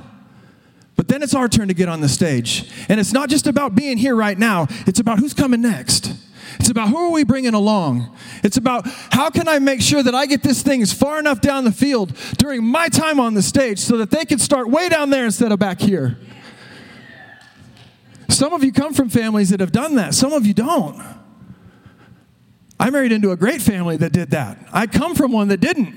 But 0.95 1.07
then 1.07 1.23
it's 1.23 1.33
our 1.33 1.47
turn 1.47 1.67
to 1.69 1.73
get 1.73 1.89
on 1.89 2.01
the 2.01 2.09
stage. 2.09 2.71
And 2.87 2.99
it's 2.99 3.13
not 3.13 3.29
just 3.29 3.47
about 3.47 3.75
being 3.75 3.97
here 3.97 4.15
right 4.15 4.37
now, 4.37 4.67
it's 4.85 4.99
about 4.99 5.19
who's 5.19 5.33
coming 5.33 5.61
next. 5.61 6.13
It's 6.59 6.69
about 6.69 6.89
who 6.89 6.97
are 6.97 7.11
we 7.11 7.23
bringing 7.23 7.53
along. 7.53 8.15
It's 8.43 8.57
about 8.57 8.87
how 9.11 9.29
can 9.29 9.47
I 9.47 9.59
make 9.59 9.81
sure 9.81 10.03
that 10.03 10.13
I 10.13 10.27
get 10.27 10.43
this 10.43 10.61
thing 10.61 10.81
as 10.81 10.93
far 10.93 11.19
enough 11.19 11.41
down 11.41 11.63
the 11.63 11.71
field 11.71 12.15
during 12.37 12.63
my 12.63 12.89
time 12.89 13.19
on 13.19 13.33
the 13.33 13.41
stage 13.41 13.79
so 13.79 13.97
that 13.97 14.11
they 14.11 14.23
can 14.25 14.37
start 14.37 14.69
way 14.69 14.87
down 14.87 15.09
there 15.09 15.25
instead 15.25 15.51
of 15.51 15.59
back 15.59 15.79
here. 15.79 16.17
Some 18.29 18.53
of 18.53 18.63
you 18.63 18.71
come 18.71 18.93
from 18.93 19.09
families 19.09 19.49
that 19.49 19.59
have 19.59 19.71
done 19.71 19.95
that, 19.95 20.13
some 20.13 20.33
of 20.33 20.45
you 20.45 20.53
don't. 20.53 21.01
I 22.79 22.89
married 22.89 23.11
into 23.11 23.31
a 23.31 23.37
great 23.37 23.61
family 23.61 23.97
that 23.97 24.11
did 24.11 24.31
that. 24.31 24.57
I 24.73 24.87
come 24.87 25.15
from 25.15 25.31
one 25.31 25.47
that 25.49 25.59
didn't. 25.59 25.95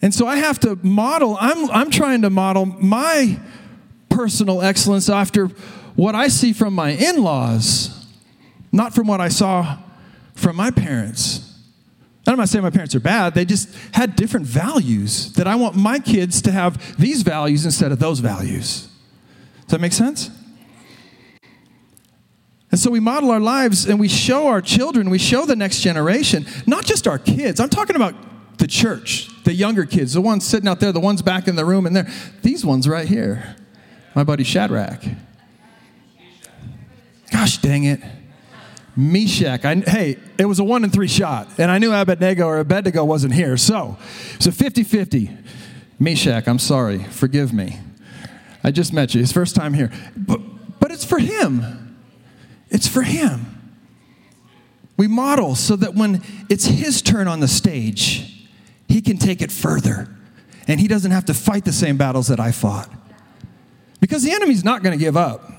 And 0.00 0.14
so 0.14 0.26
I 0.26 0.36
have 0.36 0.60
to 0.60 0.76
model, 0.76 1.36
I'm, 1.40 1.70
I'm 1.70 1.90
trying 1.90 2.22
to 2.22 2.30
model 2.30 2.66
my 2.66 3.38
personal 4.08 4.62
excellence 4.62 5.08
after 5.08 5.46
what 5.96 6.14
I 6.14 6.28
see 6.28 6.52
from 6.52 6.74
my 6.74 6.90
in 6.90 7.22
laws, 7.22 8.06
not 8.70 8.94
from 8.94 9.06
what 9.06 9.20
I 9.20 9.28
saw 9.28 9.78
from 10.34 10.56
my 10.56 10.70
parents. 10.70 11.44
And 12.24 12.34
I'm 12.34 12.38
not 12.38 12.48
saying 12.48 12.62
my 12.62 12.70
parents 12.70 12.94
are 12.94 13.00
bad, 13.00 13.34
they 13.34 13.44
just 13.44 13.74
had 13.92 14.14
different 14.14 14.46
values 14.46 15.32
that 15.32 15.48
I 15.48 15.56
want 15.56 15.74
my 15.74 15.98
kids 15.98 16.42
to 16.42 16.52
have 16.52 16.96
these 16.96 17.22
values 17.22 17.64
instead 17.64 17.90
of 17.90 17.98
those 17.98 18.20
values. 18.20 18.88
Does 19.62 19.70
that 19.70 19.80
make 19.80 19.92
sense? 19.92 20.30
And 22.70 22.78
so 22.78 22.90
we 22.90 23.00
model 23.00 23.30
our 23.30 23.40
lives 23.40 23.86
and 23.86 23.98
we 23.98 24.08
show 24.08 24.46
our 24.46 24.60
children, 24.60 25.10
we 25.10 25.18
show 25.18 25.46
the 25.46 25.56
next 25.56 25.80
generation, 25.80 26.46
not 26.66 26.84
just 26.84 27.08
our 27.08 27.18
kids. 27.18 27.60
I'm 27.60 27.70
talking 27.70 27.96
about 27.96 28.14
the 28.58 28.66
church, 28.66 29.30
the 29.44 29.54
younger 29.54 29.84
kids, 29.84 30.12
the 30.12 30.20
ones 30.20 30.46
sitting 30.46 30.68
out 30.68 30.80
there, 30.80 30.92
the 30.92 31.00
ones 31.00 31.22
back 31.22 31.48
in 31.48 31.56
the 31.56 31.64
room, 31.64 31.86
and 31.86 31.96
there, 31.96 32.08
these 32.42 32.64
ones 32.64 32.88
right 32.88 33.08
here. 33.08 33.56
My 34.14 34.24
buddy 34.24 34.44
Shadrach. 34.44 35.02
Gosh 37.30 37.58
dang 37.58 37.84
it. 37.84 38.00
Meshach. 38.96 39.64
I, 39.64 39.76
hey, 39.76 40.18
it 40.38 40.46
was 40.46 40.58
a 40.58 40.64
one 40.64 40.82
in 40.82 40.90
three 40.90 41.06
shot, 41.06 41.48
and 41.58 41.70
I 41.70 41.78
knew 41.78 41.92
Abednego 41.92 42.46
or 42.46 42.58
Abednego 42.58 43.04
wasn't 43.04 43.32
here. 43.32 43.56
So 43.56 43.96
it's 44.34 44.46
a 44.46 44.52
50 44.52 44.82
50. 44.82 45.30
Meshach, 46.00 46.48
I'm 46.48 46.58
sorry. 46.58 47.04
Forgive 47.04 47.52
me. 47.52 47.78
I 48.64 48.72
just 48.72 48.92
met 48.92 49.14
you. 49.14 49.20
His 49.20 49.32
first 49.32 49.54
time 49.54 49.74
here. 49.74 49.92
But, 50.16 50.40
but 50.80 50.90
it's 50.90 51.04
for 51.04 51.18
him. 51.18 51.96
It's 52.70 52.88
for 52.88 53.02
him. 53.02 53.54
We 54.96 55.06
model 55.06 55.54
so 55.54 55.76
that 55.76 55.94
when 55.94 56.22
it's 56.48 56.66
his 56.66 57.00
turn 57.02 57.28
on 57.28 57.38
the 57.38 57.48
stage, 57.48 58.37
he 58.88 59.00
can 59.02 59.18
take 59.18 59.42
it 59.42 59.52
further. 59.52 60.08
And 60.66 60.80
he 60.80 60.88
doesn't 60.88 61.10
have 61.10 61.26
to 61.26 61.34
fight 61.34 61.64
the 61.64 61.72
same 61.72 61.96
battles 61.96 62.28
that 62.28 62.40
I 62.40 62.52
fought. 62.52 62.90
Because 64.00 64.22
the 64.22 64.32
enemy's 64.32 64.64
not 64.64 64.82
going 64.82 64.96
to 64.96 65.02
give 65.02 65.16
up. 65.16 65.50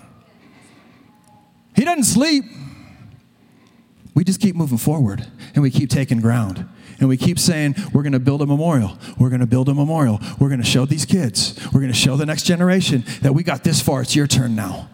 He 1.76 1.84
doesn't 1.84 2.04
sleep. 2.04 2.44
We 4.14 4.24
just 4.24 4.42
keep 4.42 4.56
moving 4.56 4.78
forward 4.78 5.26
and 5.54 5.64
we 5.64 5.72
keep 5.72 5.90
taking 5.90 6.20
ground. 6.20 6.68
And 7.00 7.08
we 7.08 7.16
keep 7.16 7.40
saying, 7.40 7.76
we're 7.94 8.04
going 8.04 8.14
to 8.14 8.20
build 8.20 8.42
a 8.42 8.46
memorial. 8.46 8.98
We're 9.18 9.30
going 9.30 9.40
to 9.40 9.48
build 9.48 9.70
a 9.70 9.74
memorial. 9.74 10.20
We're 10.38 10.50
going 10.50 10.60
to 10.60 10.68
show 10.68 10.86
these 10.86 11.06
kids. 11.06 11.58
We're 11.68 11.80
going 11.80 11.94
to 11.94 11.98
show 11.98 12.18
the 12.18 12.26
next 12.26 12.44
generation 12.44 13.06
that 13.22 13.34
we 13.34 13.44
got 13.44 13.64
this 13.64 13.82
far. 13.82 14.02
It's 14.02 14.16
your 14.16 14.28
turn 14.28 14.56
now. 14.56 14.90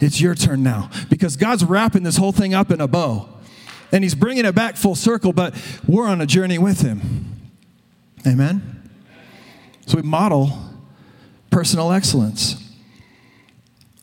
It's 0.00 0.20
your 0.20 0.36
turn 0.36 0.62
now. 0.62 0.90
Because 1.10 1.36
God's 1.36 1.64
wrapping 1.64 2.04
this 2.04 2.16
whole 2.16 2.30
thing 2.30 2.54
up 2.54 2.70
in 2.70 2.80
a 2.80 2.86
bow. 2.86 3.28
And 3.90 4.04
He's 4.04 4.14
bringing 4.14 4.44
it 4.44 4.54
back 4.54 4.76
full 4.76 4.94
circle, 4.94 5.32
but 5.32 5.54
we're 5.88 6.06
on 6.06 6.20
a 6.20 6.26
journey 6.26 6.58
with 6.58 6.82
Him. 6.82 7.27
Amen? 8.28 8.90
So 9.86 9.96
we 9.96 10.02
model 10.02 10.52
personal 11.50 11.92
excellence. 11.92 12.62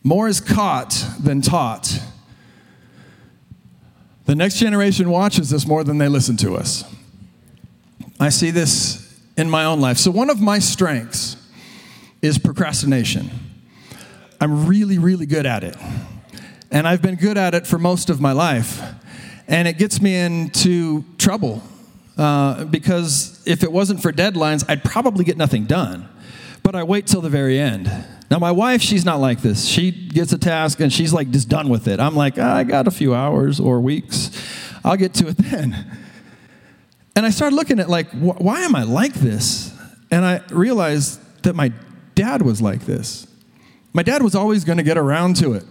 More 0.04 0.28
is 0.28 0.42
caught 0.42 1.06
than 1.20 1.42
taught. 1.42 2.00
The 4.26 4.36
next 4.36 4.58
generation 4.58 5.10
watches 5.12 5.52
this 5.52 5.68
more 5.68 5.84
than 5.84 6.00
they 6.00 6.08
listen 6.08 6.38
to 6.38 6.56
us. 6.56 6.84
I 8.20 8.30
see 8.30 8.50
this 8.50 9.20
in 9.38 9.50
my 9.50 9.66
own 9.66 9.80
life. 9.80 9.98
So, 9.98 10.10
one 10.10 10.30
of 10.30 10.42
my 10.42 10.58
strengths 10.58 11.38
is 12.22 12.40
procrastination. 12.40 13.30
I'm 14.42 14.66
really, 14.66 14.98
really 14.98 15.26
good 15.26 15.46
at 15.46 15.64
it. 15.64 15.76
And 16.72 16.88
I've 16.88 17.02
been 17.02 17.16
good 17.16 17.38
at 17.38 17.54
it 17.54 17.68
for 17.68 17.78
most 17.78 18.10
of 18.10 18.20
my 18.20 18.32
life. 18.32 18.82
And 19.48 19.68
it 19.68 19.78
gets 19.78 20.02
me 20.02 20.16
into 20.16 21.06
trouble 21.18 21.62
uh, 22.18 22.66
because 22.66 23.42
if 23.46 23.64
it 23.64 23.72
wasn't 23.72 24.02
for 24.02 24.12
deadlines, 24.12 24.64
I'd 24.68 24.84
probably 24.84 25.26
get 25.26 25.38
nothing 25.38 25.66
done. 25.66 26.08
But 26.64 26.76
I 26.76 26.84
wait 26.84 27.08
till 27.08 27.22
the 27.22 27.30
very 27.30 27.60
end. 27.60 27.92
Now, 28.32 28.40
my 28.40 28.52
wife, 28.52 28.82
she's 28.82 29.06
not 29.06 29.20
like 29.20 29.42
this. 29.42 29.66
She 29.66 29.92
gets 29.92 30.34
a 30.34 30.38
task 30.38 30.80
and 30.80 30.92
she's 30.92 31.14
like 31.14 31.30
just 31.30 31.48
done 31.48 31.70
with 31.70 31.88
it. 31.88 32.00
I'm 32.00 32.16
like, 32.16 32.40
I 32.40 32.64
got 32.64 32.88
a 32.88 32.92
few 32.92 33.14
hours 33.14 33.60
or 33.60 33.80
weeks. 33.80 34.32
I'll 34.84 34.98
get 34.98 35.14
to 35.16 35.28
it 35.28 35.38
then. 35.38 35.76
And 37.16 37.26
I 37.26 37.30
started 37.30 37.56
looking 37.56 37.80
at 37.80 37.90
like, 37.90 38.10
wh- 38.10 38.42
why 38.42 38.62
am 38.62 38.76
I 38.76 38.84
like 38.84 39.14
this? 39.14 39.74
And 40.10 40.26
I 40.26 40.42
realized 40.50 41.20
that 41.44 41.56
my 41.56 41.72
dad 42.16 42.42
was 42.42 42.62
like 42.62 42.86
this. 42.86 43.28
My 43.94 44.04
dad 44.04 44.22
was 44.24 44.36
always 44.36 44.64
going 44.64 44.78
to 44.78 44.84
get 44.84 44.98
around 44.98 45.36
to 45.38 45.54
it. 45.54 45.64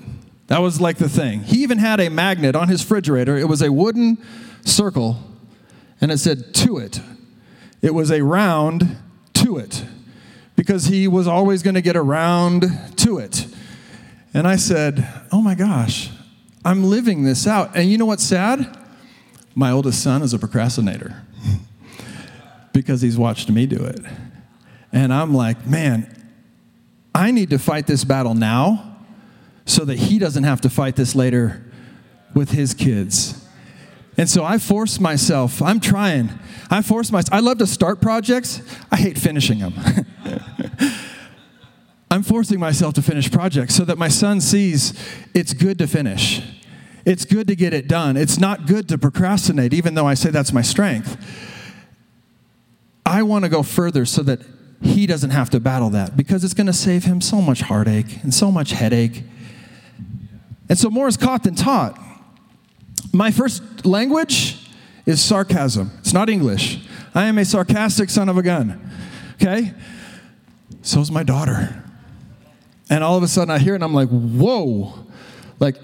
That 0.47 0.59
was 0.59 0.81
like 0.81 0.99
the 0.99 1.09
thing. 1.09 1.41
He 1.41 1.63
even 1.63 1.79
had 1.79 2.01
a 2.01 2.09
magnet 2.09 2.55
on 2.55 2.69
his 2.69 2.83
refrigerator. 2.83 3.37
It 3.37 3.49
was 3.49 3.63
a 3.63 3.73
wooden 3.73 4.19
circle, 4.65 5.19
and 6.05 6.13
it 6.13 6.19
said 6.19 6.53
to 6.53 6.77
it. 6.77 7.01
It 7.81 7.95
was 7.95 8.11
a 8.11 8.23
round 8.23 8.99
to 9.33 9.57
it 9.57 9.87
because 10.55 10.85
he 10.85 11.09
was 11.09 11.27
always 11.27 11.63
going 11.63 11.77
to 11.77 11.81
get 11.81 11.97
around 11.97 12.67
to 12.97 13.17
it. 13.17 13.47
And 14.35 14.47
I 14.47 14.57
said, 14.57 15.09
Oh 15.33 15.41
my 15.41 15.55
gosh, 15.55 16.11
I'm 16.63 16.85
living 16.85 17.25
this 17.25 17.47
out. 17.47 17.75
And 17.75 17.91
you 17.91 17.97
know 17.97 18.05
what's 18.05 18.23
sad? 18.23 18.77
My 19.55 19.71
oldest 19.71 20.03
son 20.03 20.21
is 20.21 20.35
a 20.35 20.39
procrastinator 20.39 21.23
because 22.75 23.01
he's 23.01 23.17
watched 23.17 23.51
me 23.51 23.65
do 23.65 23.83
it. 23.83 24.01
And 24.93 25.11
I'm 25.11 25.33
like, 25.33 25.67
Man, 25.67 26.15
I 27.15 27.31
need 27.31 27.49
to 27.49 27.59
fight 27.59 27.87
this 27.87 28.05
battle 28.05 28.35
now 28.35 28.99
so 29.65 29.87
that 29.87 29.97
he 29.97 30.19
doesn't 30.19 30.45
have 30.45 30.61
to 30.61 30.69
fight 30.69 30.97
this 30.97 31.15
later 31.15 31.65
with 32.35 32.51
his 32.51 32.75
kids. 32.75 33.43
And 34.17 34.29
so 34.29 34.45
I 34.45 34.59
force 34.59 35.01
myself, 35.01 35.61
I'm 35.61 35.81
trying. 35.81 36.31
I 36.71 36.83
force 36.83 37.11
myself. 37.11 37.33
I 37.33 37.41
love 37.41 37.59
to 37.59 37.67
start 37.67 38.01
projects, 38.01 38.63
I 38.91 38.97
hate 38.97 39.19
finishing 39.19 39.59
them. 39.59 39.75
I'm 42.11 42.23
forcing 42.23 42.61
myself 42.61 42.95
to 42.95 43.03
finish 43.03 43.31
projects 43.31 43.75
so 43.75 43.85
that 43.87 43.99
my 43.99 44.07
son 44.07 44.41
sees 44.41 44.93
it's 45.35 45.53
good 45.53 45.79
to 45.79 45.89
finish. 45.89 46.43
It's 47.05 47.25
good 47.25 47.49
to 47.49 47.57
get 47.57 47.75
it 47.75 47.89
done. 47.89 48.17
It's 48.17 48.39
not 48.39 48.67
good 48.67 48.89
to 48.91 48.99
procrastinate, 48.99 49.75
even 49.75 49.95
though 49.95 50.07
I 50.07 50.15
say 50.15 50.31
that's 50.31 50.53
my 50.53 50.63
strength. 50.63 51.17
I 53.05 53.23
want 53.23 53.45
to 53.45 53.49
go 53.49 53.63
further 53.63 54.07
so 54.07 54.23
that 54.23 54.41
he 54.81 55.07
doesn't 55.07 55.31
have 55.31 55.51
to 55.51 55.61
battle 55.61 55.91
that 55.91 56.17
because 56.17 56.45
it's 56.45 56.55
going 56.55 56.67
to 56.67 56.73
save 56.73 57.05
him 57.05 57.21
so 57.21 57.41
much 57.41 57.63
heartache 57.63 58.23
and 58.23 58.33
so 58.33 58.51
much 58.53 58.71
headache. 58.71 59.25
And 60.69 60.79
so 60.79 60.91
more 60.91 61.09
is 61.09 61.17
caught 61.17 61.43
than 61.43 61.55
taught. 61.55 61.99
My 63.15 63.31
first 63.31 63.87
language 63.87 64.69
is 65.07 65.23
sarcasm. 65.23 65.93
It's 66.01 66.13
not 66.13 66.29
English. 66.29 66.85
I 67.15 67.27
am 67.27 67.39
a 67.39 67.45
sarcastic 67.45 68.11
son 68.11 68.29
of 68.29 68.37
a 68.37 68.43
gun. 68.43 68.91
Okay? 69.35 69.73
So's 70.83 71.11
my 71.11 71.23
daughter. 71.23 71.83
And 72.91 73.05
all 73.05 73.17
of 73.17 73.23
a 73.23 73.29
sudden 73.29 73.51
I 73.51 73.59
hear 73.59 73.75
it 73.75 73.77
and 73.77 73.85
I'm 73.85 73.95
like, 73.95 74.09
whoa. 74.09 74.93
Like, 75.61 75.77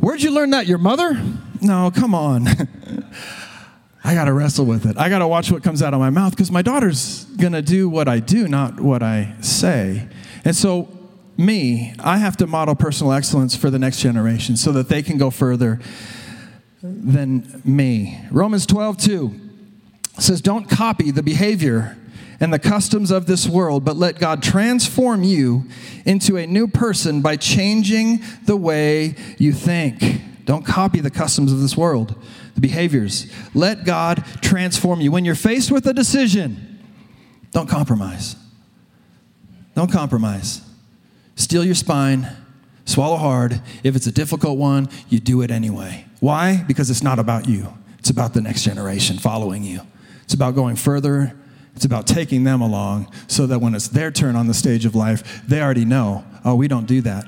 where'd 0.00 0.22
you 0.22 0.30
learn 0.30 0.50
that? 0.50 0.66
Your 0.66 0.78
mother? 0.78 1.22
No, 1.60 1.90
come 1.90 2.14
on. 2.14 2.46
I 4.06 4.14
got 4.14 4.24
to 4.24 4.32
wrestle 4.32 4.66
with 4.66 4.86
it. 4.86 4.96
I 4.98 5.08
got 5.08 5.20
to 5.20 5.28
watch 5.28 5.52
what 5.52 5.62
comes 5.62 5.82
out 5.82 5.94
of 5.94 6.00
my 6.00 6.10
mouth 6.10 6.32
because 6.32 6.50
my 6.50 6.62
daughter's 6.62 7.24
to 7.52 7.62
do 7.62 7.88
what 7.88 8.08
I 8.08 8.20
do, 8.20 8.48
not 8.48 8.80
what 8.80 9.02
I 9.02 9.34
say. 9.40 10.08
And 10.44 10.56
so, 10.56 10.88
me, 11.36 11.94
I 12.00 12.18
have 12.18 12.36
to 12.38 12.46
model 12.46 12.74
personal 12.74 13.12
excellence 13.12 13.56
for 13.56 13.70
the 13.70 13.78
next 13.78 14.00
generation 14.00 14.56
so 14.56 14.72
that 14.72 14.88
they 14.88 15.02
can 15.02 15.18
go 15.18 15.30
further 15.30 15.80
than 16.84 17.62
me. 17.64 18.20
Romans 18.30 18.66
12, 18.66 18.98
2 18.98 19.40
says, 20.18 20.42
Don't 20.42 20.68
copy 20.68 21.10
the 21.10 21.22
behavior 21.22 21.96
and 22.40 22.52
the 22.52 22.58
customs 22.58 23.10
of 23.10 23.24
this 23.24 23.48
world, 23.48 23.86
but 23.86 23.96
let 23.96 24.18
God 24.18 24.42
transform 24.42 25.22
you 25.22 25.64
into 26.04 26.36
a 26.36 26.46
new 26.46 26.68
person 26.68 27.22
by 27.22 27.36
changing 27.36 28.22
the 28.44 28.56
way 28.56 29.14
you 29.38 29.52
think. 29.52 30.20
Don't 30.44 30.66
copy 30.66 31.00
the 31.00 31.10
customs 31.10 31.52
of 31.52 31.60
this 31.60 31.74
world, 31.74 32.22
the 32.54 32.60
behaviors. 32.60 33.32
Let 33.54 33.84
God 33.84 34.22
transform 34.42 35.00
you. 35.00 35.10
When 35.10 35.24
you're 35.24 35.34
faced 35.34 35.70
with 35.70 35.86
a 35.86 35.94
decision, 35.94 36.82
don't 37.52 37.68
compromise. 37.68 38.36
Don't 39.74 39.90
compromise. 39.90 40.60
Steel 41.34 41.64
your 41.64 41.74
spine, 41.74 42.28
swallow 42.84 43.16
hard. 43.16 43.62
If 43.82 43.96
it's 43.96 44.06
a 44.06 44.12
difficult 44.12 44.58
one, 44.58 44.90
you 45.08 45.18
do 45.18 45.40
it 45.40 45.50
anyway. 45.50 46.04
Why? 46.24 46.64
Because 46.66 46.88
it's 46.88 47.02
not 47.02 47.18
about 47.18 47.46
you, 47.46 47.74
it's 47.98 48.08
about 48.08 48.32
the 48.32 48.40
next 48.40 48.62
generation 48.62 49.18
following 49.18 49.62
you. 49.62 49.82
It's 50.22 50.32
about 50.32 50.54
going 50.54 50.74
further. 50.74 51.38
It's 51.76 51.84
about 51.84 52.06
taking 52.06 52.44
them 52.44 52.62
along 52.62 53.12
so 53.26 53.46
that 53.46 53.58
when 53.58 53.74
it's 53.74 53.88
their 53.88 54.10
turn 54.10 54.34
on 54.34 54.46
the 54.46 54.54
stage 54.54 54.86
of 54.86 54.94
life, 54.94 55.42
they 55.46 55.60
already 55.60 55.84
know, 55.84 56.24
oh, 56.42 56.54
we 56.54 56.66
don't 56.66 56.86
do 56.86 57.02
that. 57.02 57.26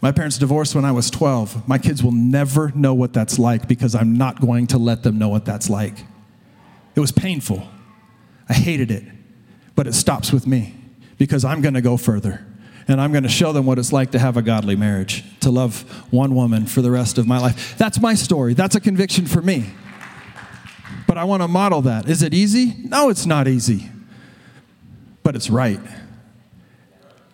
My 0.00 0.10
parents 0.10 0.36
divorced 0.36 0.74
when 0.74 0.84
I 0.84 0.90
was 0.90 1.12
12. 1.12 1.68
My 1.68 1.78
kids 1.78 2.02
will 2.02 2.10
never 2.10 2.72
know 2.74 2.92
what 2.92 3.12
that's 3.12 3.38
like 3.38 3.68
because 3.68 3.94
I'm 3.94 4.18
not 4.18 4.40
going 4.40 4.66
to 4.68 4.78
let 4.78 5.04
them 5.04 5.16
know 5.16 5.28
what 5.28 5.44
that's 5.44 5.70
like. 5.70 5.94
It 6.96 7.00
was 7.00 7.12
painful. 7.12 7.68
I 8.48 8.54
hated 8.54 8.90
it. 8.90 9.04
But 9.76 9.86
it 9.86 9.94
stops 9.94 10.32
with 10.32 10.44
me 10.48 10.74
because 11.18 11.44
I'm 11.44 11.60
going 11.60 11.74
to 11.74 11.82
go 11.82 11.96
further. 11.96 12.47
And 12.88 13.00
I'm 13.00 13.12
going 13.12 13.24
to 13.24 13.28
show 13.28 13.52
them 13.52 13.66
what 13.66 13.78
it's 13.78 13.92
like 13.92 14.12
to 14.12 14.18
have 14.18 14.36
a 14.38 14.42
godly 14.42 14.74
marriage, 14.74 15.22
to 15.40 15.50
love 15.50 15.82
one 16.10 16.34
woman 16.34 16.66
for 16.66 16.80
the 16.80 16.90
rest 16.90 17.18
of 17.18 17.26
my 17.26 17.38
life. 17.38 17.76
That's 17.76 18.00
my 18.00 18.14
story. 18.14 18.54
That's 18.54 18.74
a 18.74 18.80
conviction 18.80 19.26
for 19.26 19.42
me. 19.42 19.66
But 21.06 21.18
I 21.18 21.24
want 21.24 21.42
to 21.42 21.48
model 21.48 21.82
that. 21.82 22.08
Is 22.08 22.22
it 22.22 22.32
easy? 22.32 22.74
No, 22.84 23.10
it's 23.10 23.26
not 23.26 23.46
easy. 23.46 23.90
But 25.22 25.36
it's 25.36 25.50
right. 25.50 25.80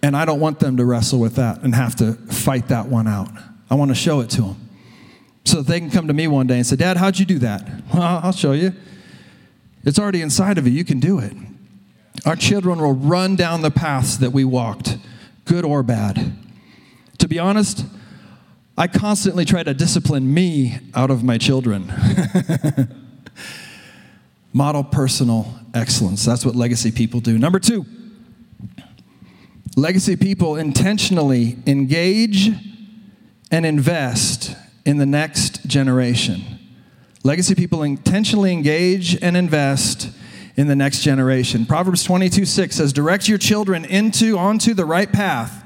And 0.03 0.17
I 0.17 0.25
don't 0.25 0.41
want 0.41 0.59
them 0.59 0.77
to 0.77 0.85
wrestle 0.85 1.21
with 1.21 1.37
that 1.37 1.63
and 1.63 1.75
have 1.75 1.97
to 1.97 2.13
fight 2.13 2.69
that 2.69 2.89
one 2.89 3.07
out. 3.07 3.31
I 3.71 3.77
want 3.77 3.91
to 3.91 3.95
show 3.95 4.21
it 4.21 4.31
to 4.31 4.43
them 4.43 4.69
so 5.45 5.59
that 5.59 5.67
they 5.67 5.79
can 5.79 5.91
come 5.91 6.09
to 6.09 6.13
me 6.13 6.27
one 6.27 6.47
day 6.47 6.57
and 6.57 6.67
say, 6.67 6.77
Dad, 6.77 6.97
how'd 6.97 7.19
you 7.19 7.25
do 7.25 7.39
that? 7.41 7.69
Well, 7.95 8.21
I'll 8.23 8.33
show 8.33 8.53
you. 8.53 8.73
It's 9.85 9.99
already 9.99 10.23
inside 10.23 10.59
of 10.59 10.67
you. 10.67 10.73
You 10.73 10.85
can 10.85 10.99
do 11.01 11.19
it. 11.19 11.33
Our 12.25 12.37
children 12.37 12.81
will 12.81 12.95
run 12.95 13.37
down 13.37 13.63
the 13.63 13.71
paths 13.71 14.17
that 14.19 14.31
we 14.31 14.45
walked, 14.45 14.97
good 15.45 15.65
or 15.65 15.83
bad. 15.83 16.37
To 17.19 17.29
be 17.29 17.39
honest, 17.39 17.85
I 18.77 18.89
constantly 18.89 19.45
try 19.45 19.63
to 19.63 19.73
discipline 19.73 20.33
me 20.33 20.79
out 20.95 21.11
of 21.11 21.23
my 21.23 21.39
children. 21.39 21.93
Model 24.53 24.85
personal 24.85 25.47
excellence. 25.75 26.25
That's 26.25 26.45
what 26.45 26.55
legacy 26.57 26.91
people 26.91 27.21
do. 27.21 27.39
Number 27.39 27.59
two, 27.59 27.85
legacy 29.77 30.17
people 30.17 30.57
intentionally 30.57 31.57
engage 31.67 32.51
and 33.51 33.65
invest 33.65 34.57
in 34.85 34.99
the 34.99 35.07
next 35.07 35.67
generation. 35.67 36.43
Legacy 37.23 37.55
people 37.55 37.83
intentionally 37.83 38.53
engage 38.53 39.21
and 39.23 39.37
invest 39.37 40.11
in 40.57 40.67
the 40.69 40.77
next 40.77 41.01
generation. 41.01 41.67
Proverbs 41.67 42.05
22 42.05 42.45
6 42.45 42.77
says, 42.77 42.93
Direct 42.93 43.29
your 43.29 43.39
children 43.39 43.85
into, 43.85 44.39
onto 44.39 44.75
the 44.75 44.85
right 44.85 45.11
path, 45.13 45.65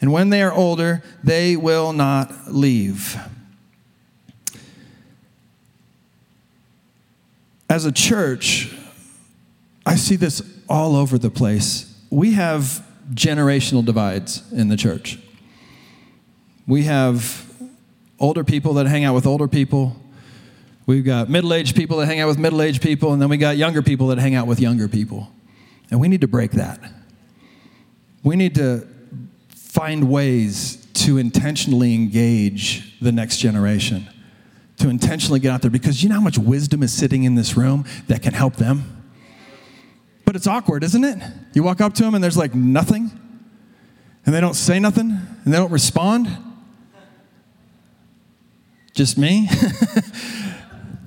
and 0.00 0.12
when 0.12 0.30
they 0.30 0.42
are 0.42 0.52
older, 0.52 1.02
they 1.24 1.56
will 1.56 1.92
not 1.92 2.52
leave. 2.52 3.16
As 7.68 7.84
a 7.84 7.92
church, 7.92 8.72
I 9.84 9.96
see 9.96 10.16
this 10.16 10.42
all 10.68 10.94
over 10.94 11.18
the 11.18 11.30
place. 11.30 11.92
We 12.10 12.32
have 12.32 12.84
generational 13.12 13.84
divides 13.84 14.42
in 14.52 14.68
the 14.68 14.76
church. 14.76 15.18
We 16.66 16.84
have 16.84 17.50
older 18.18 18.44
people 18.44 18.74
that 18.74 18.86
hang 18.86 19.04
out 19.04 19.14
with 19.14 19.26
older 19.26 19.48
people. 19.48 19.96
We've 20.86 21.04
got 21.04 21.28
middle 21.28 21.52
aged 21.52 21.74
people 21.74 21.98
that 21.98 22.06
hang 22.06 22.20
out 22.20 22.28
with 22.28 22.38
middle 22.38 22.62
aged 22.62 22.80
people, 22.80 23.12
and 23.12 23.20
then 23.20 23.28
we 23.28 23.36
got 23.36 23.56
younger 23.56 23.82
people 23.82 24.06
that 24.08 24.18
hang 24.18 24.36
out 24.36 24.46
with 24.46 24.60
younger 24.60 24.86
people. 24.86 25.28
And 25.90 26.00
we 26.00 26.06
need 26.06 26.20
to 26.20 26.28
break 26.28 26.52
that. 26.52 26.80
We 28.22 28.36
need 28.36 28.54
to 28.54 28.86
find 29.48 30.08
ways 30.08 30.86
to 30.94 31.18
intentionally 31.18 31.94
engage 31.94 32.98
the 33.00 33.12
next 33.12 33.38
generation, 33.38 34.08
to 34.78 34.88
intentionally 34.88 35.40
get 35.40 35.52
out 35.52 35.62
there, 35.62 35.70
because 35.70 36.02
you 36.02 36.08
know 36.08 36.14
how 36.14 36.20
much 36.20 36.38
wisdom 36.38 36.84
is 36.84 36.92
sitting 36.92 37.24
in 37.24 37.34
this 37.34 37.56
room 37.56 37.84
that 38.06 38.22
can 38.22 38.32
help 38.32 38.56
them? 38.56 39.04
But 40.24 40.36
it's 40.36 40.46
awkward, 40.46 40.84
isn't 40.84 41.04
it? 41.04 41.18
You 41.52 41.62
walk 41.64 41.80
up 41.80 41.94
to 41.94 42.04
them 42.04 42.14
and 42.14 42.22
there's 42.22 42.36
like 42.36 42.54
nothing, 42.54 43.10
and 44.24 44.34
they 44.34 44.40
don't 44.40 44.54
say 44.54 44.78
nothing, 44.78 45.10
and 45.10 45.52
they 45.52 45.56
don't 45.56 45.72
respond. 45.72 46.28
Just 48.92 49.18
me? 49.18 49.48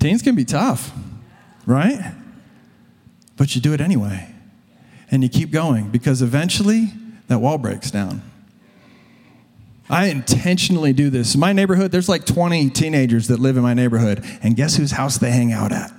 Teens 0.00 0.22
can 0.22 0.34
be 0.34 0.44
tough, 0.44 0.90
right? 1.66 2.14
But 3.36 3.54
you 3.54 3.60
do 3.60 3.72
it 3.72 3.80
anyway. 3.80 4.34
And 5.10 5.22
you 5.22 5.28
keep 5.28 5.50
going 5.50 5.90
because 5.90 6.22
eventually 6.22 6.88
that 7.28 7.40
wall 7.40 7.58
breaks 7.58 7.90
down. 7.90 8.22
I 9.88 10.06
intentionally 10.06 10.92
do 10.92 11.10
this. 11.10 11.34
In 11.34 11.40
my 11.40 11.52
neighborhood, 11.52 11.90
there's 11.90 12.08
like 12.08 12.24
20 12.24 12.70
teenagers 12.70 13.28
that 13.28 13.40
live 13.40 13.56
in 13.56 13.62
my 13.62 13.74
neighborhood. 13.74 14.24
And 14.42 14.54
guess 14.56 14.76
whose 14.76 14.92
house 14.92 15.18
they 15.18 15.32
hang 15.32 15.52
out 15.52 15.72
at? 15.72 15.92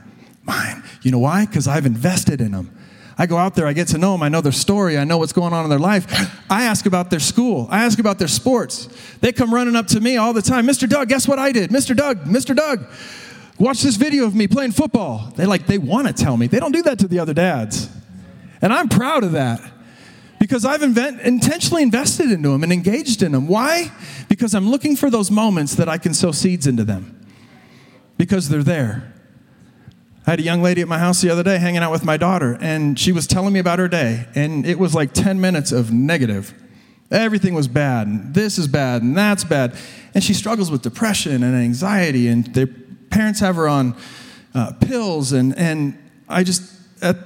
Mine. 0.44 0.82
You 1.02 1.12
know 1.12 1.20
why? 1.20 1.46
Because 1.46 1.68
I've 1.68 1.86
invested 1.86 2.42
in 2.42 2.52
them. 2.52 2.76
I 3.18 3.28
go 3.28 3.38
out 3.38 3.54
there, 3.54 3.68
I 3.68 3.74
get 3.74 3.90
to 3.90 3.98
know 4.00 4.14
them, 4.14 4.24
I 4.24 4.30
know 4.30 4.42
their 4.42 4.52
story, 4.52 4.98
I 4.98 5.04
know 5.04 5.20
what's 5.20 5.34
going 5.34 5.54
on 5.54 5.64
in 5.64 5.70
their 5.70 5.78
life. 5.78 6.08
I 6.50 6.64
ask 6.64 6.88
about 6.88 7.12
their 7.12 7.20
school, 7.20 7.68
I 7.70 7.84
ask 7.84 8.00
about 8.00 8.18
their 8.18 8.28
sports. 8.28 8.90
They 9.20 9.32
come 9.32 9.54
running 9.54 9.76
up 9.76 9.86
to 9.88 10.00
me 10.00 10.18
all 10.18 10.34
the 10.34 10.42
time, 10.42 10.66
Mr. 10.66 10.90
Doug, 10.90 11.10
guess 11.10 11.28
what 11.28 11.38
I 11.38 11.52
did? 11.52 11.70
Mr. 11.70 11.96
Doug, 11.96 12.24
Mr. 12.24 12.56
Doug, 12.56 12.84
watch 13.62 13.82
this 13.82 13.96
video 13.96 14.26
of 14.26 14.36
me 14.36 14.48
playing 14.48 14.72
football. 14.72 15.32
They 15.36 15.46
like, 15.46 15.68
they 15.68 15.78
want 15.78 16.08
to 16.08 16.14
tell 16.14 16.36
me. 16.38 16.48
They 16.48 16.60
don't 16.60 16.72
do 16.72 16.82
that 16.84 17.00
to 17.00 17.08
the 17.08 17.20
other 17.20 17.34
dads. 17.34 17.90
And 18.62 18.74
I'm 18.74 18.90
proud 18.90 19.24
of 19.24 19.32
that 19.34 19.62
because 20.40 20.66
I've 20.66 20.84
invent, 20.84 21.22
intentionally 21.22 21.84
invested 21.84 22.32
into 22.32 22.50
them 22.50 22.64
and 22.64 22.74
engaged 22.74 23.22
in 23.24 23.32
them. 23.32 23.48
Why? 23.48 23.92
Because 24.28 24.54
I'm 24.54 24.70
looking 24.70 24.96
for 24.96 25.10
those 25.10 25.30
moments 25.30 25.76
that 25.76 25.88
I 25.88 25.98
can 25.98 26.14
sow 26.14 26.32
seeds 26.32 26.68
into 26.68 26.84
them 26.84 27.28
because 28.18 28.50
they're 28.50 28.64
there. 28.64 29.14
I 30.26 30.32
had 30.32 30.40
a 30.40 30.44
young 30.44 30.62
lady 30.62 30.82
at 30.82 30.88
my 30.88 31.00
house 31.00 31.22
the 31.22 31.32
other 31.32 31.44
day 31.44 31.58
hanging 31.58 31.82
out 31.82 31.92
with 31.92 32.06
my 32.06 32.16
daughter, 32.16 32.58
and 32.62 32.98
she 33.00 33.12
was 33.12 33.26
telling 33.26 33.54
me 33.54 33.60
about 33.60 33.80
her 33.80 33.88
day, 33.88 34.28
and 34.36 34.68
it 34.68 34.78
was 34.78 34.94
like 34.94 35.14
10 35.14 35.42
minutes 35.42 35.72
of 35.72 35.92
negative. 35.92 36.54
Everything 37.10 37.56
was 37.56 37.68
bad, 37.68 38.06
and 38.06 38.34
this 38.34 38.60
is 38.60 38.68
bad, 38.68 39.02
and 39.02 39.18
that's 39.18 39.44
bad. 39.44 39.76
And 40.14 40.24
she 40.24 40.36
struggles 40.36 40.70
with 40.70 40.84
depression 40.84 41.42
and 41.42 41.56
anxiety, 41.56 42.28
and 42.28 42.46
their 42.54 42.68
parents 43.12 43.40
have 43.42 43.56
her 43.58 43.68
on 43.68 43.96
uh, 44.56 44.74
pills. 44.82 45.32
And, 45.34 45.58
and 45.58 45.98
I 46.28 46.44
just, 46.44 46.64
at 47.04 47.18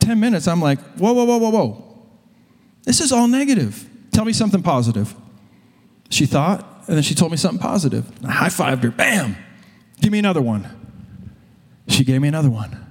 10 0.00 0.20
minutes, 0.20 0.46
I'm 0.46 0.60
like, 0.60 0.80
whoa, 0.96 1.12
whoa, 1.12 1.24
whoa, 1.24 1.38
whoa, 1.38 1.50
whoa. 1.50 1.84
This 2.84 3.00
is 3.00 3.12
all 3.12 3.28
negative. 3.28 3.88
Tell 4.12 4.24
me 4.24 4.32
something 4.32 4.62
positive. 4.62 5.14
She 6.10 6.26
thought, 6.26 6.84
and 6.86 6.96
then 6.96 7.02
she 7.02 7.14
told 7.14 7.30
me 7.30 7.36
something 7.36 7.60
positive. 7.60 8.10
I 8.24 8.32
high 8.32 8.48
fived 8.48 8.82
her, 8.82 8.90
bam, 8.90 9.36
give 10.00 10.10
me 10.10 10.18
another 10.18 10.40
one. 10.40 10.66
She 11.86 12.04
gave 12.04 12.20
me 12.20 12.28
another 12.28 12.50
one. 12.50 12.86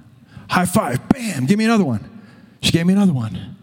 High 0.48 0.66
five, 0.66 1.08
bam, 1.08 1.46
give 1.46 1.58
me 1.58 1.64
another 1.64 1.84
one. 1.84 2.22
She 2.62 2.72
gave 2.72 2.86
me 2.86 2.94
another 2.94 3.12
one. 3.12 3.56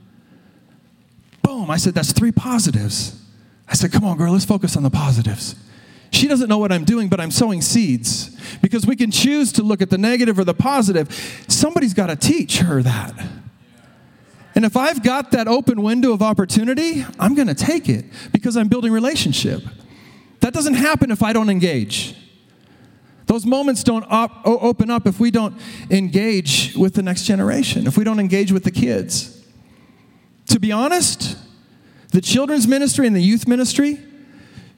Boom, 1.42 1.70
I 1.70 1.78
said, 1.78 1.94
that's 1.94 2.12
three 2.12 2.32
positives. 2.32 3.22
I 3.68 3.74
said, 3.74 3.92
come 3.92 4.04
on, 4.04 4.18
girl, 4.18 4.34
let's 4.34 4.46
focus 4.46 4.78
on 4.78 4.84
the 4.84 4.90
positives. 4.90 5.56
She 6.16 6.30
doesn't 6.30 6.48
know 6.48 6.58
what 6.58 6.72
I'm 6.72 6.86
doing, 6.86 7.10
but 7.10 7.20
I'm 7.20 7.30
sowing 7.30 7.62
seeds 7.62 8.30
because 8.62 8.88
we 8.88 8.96
can 8.96 9.12
choose 9.12 9.52
to 9.52 9.64
look 9.64 9.82
at 9.82 9.90
the 9.90 9.98
negative 9.98 10.40
or 10.40 10.46
the 10.46 10.54
positive. 10.54 11.12
Somebody's 11.50 11.94
got 11.94 12.08
to 12.08 12.16
teach 12.16 12.60
her 12.60 12.82
that. 12.82 13.14
And 14.56 14.64
if 14.64 14.78
I've 14.78 15.04
got 15.04 15.32
that 15.32 15.50
open 15.50 15.82
window 15.82 16.14
of 16.14 16.22
opportunity, 16.22 17.06
I'm 17.20 17.36
going 17.36 17.50
to 17.50 17.54
take 17.54 17.90
it 17.90 18.06
because 18.32 18.56
I'm 18.56 18.70
building 18.70 18.94
relationship. 18.94 19.62
That 20.40 20.54
doesn't 20.54 20.76
happen 20.76 21.12
if 21.12 21.22
I 21.22 21.34
don't 21.34 21.50
engage. 21.50 22.16
Those 23.26 23.46
moments 23.46 23.84
don't 23.84 24.06
op- 24.10 24.48
open 24.48 24.90
up 24.90 25.08
if 25.08 25.20
we 25.20 25.32
don't 25.32 25.60
engage 25.90 26.76
with 26.78 26.94
the 26.94 27.04
next 27.04 27.26
generation, 27.26 27.88
if 27.88 27.98
we 27.98 28.06
don't 28.06 28.22
engage 28.22 28.54
with 28.54 28.64
the 28.64 28.72
kids. 28.72 29.46
To 30.48 30.62
be 30.62 30.72
honest, 30.72 31.38
the 32.12 32.22
children's 32.22 32.70
ministry 32.70 33.06
and 33.06 33.14
the 33.14 33.22
youth 33.22 33.50
ministry 33.50 34.00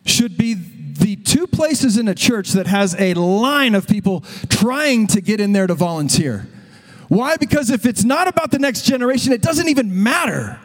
should 0.04 0.36
be 0.36 0.56
the 0.98 1.16
two 1.16 1.48
places 1.48 1.98
in 1.98 2.08
a 2.08 2.16
church 2.16 2.52
that 2.52 2.68
has 2.68 2.96
a 3.00 3.14
line 3.14 3.76
of 3.76 3.88
people 3.88 4.24
trying 4.50 5.08
to 5.08 5.22
get 5.22 5.40
in 5.40 5.54
there 5.54 5.68
to 5.68 5.74
volunteer. 5.76 6.48
Why? 7.08 7.38
Because 7.38 7.70
if 7.70 7.86
it's 7.86 8.04
not 8.04 8.28
about 8.28 8.52
the 8.52 8.60
next 8.60 8.84
generation, 8.84 9.32
it 9.32 9.42
doesn't 9.42 9.70
even 9.70 10.04
matter. 10.04 10.60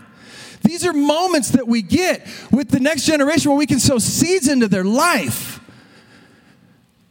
These 0.62 0.84
are 0.86 0.92
moments 0.92 1.50
that 1.50 1.66
we 1.66 1.82
get 1.82 2.26
with 2.50 2.68
the 2.70 2.80
next 2.80 3.04
generation 3.04 3.50
where 3.50 3.58
we 3.58 3.66
can 3.66 3.80
sow 3.80 3.98
seeds 3.98 4.48
into 4.48 4.68
their 4.68 4.84
life. 4.84 5.60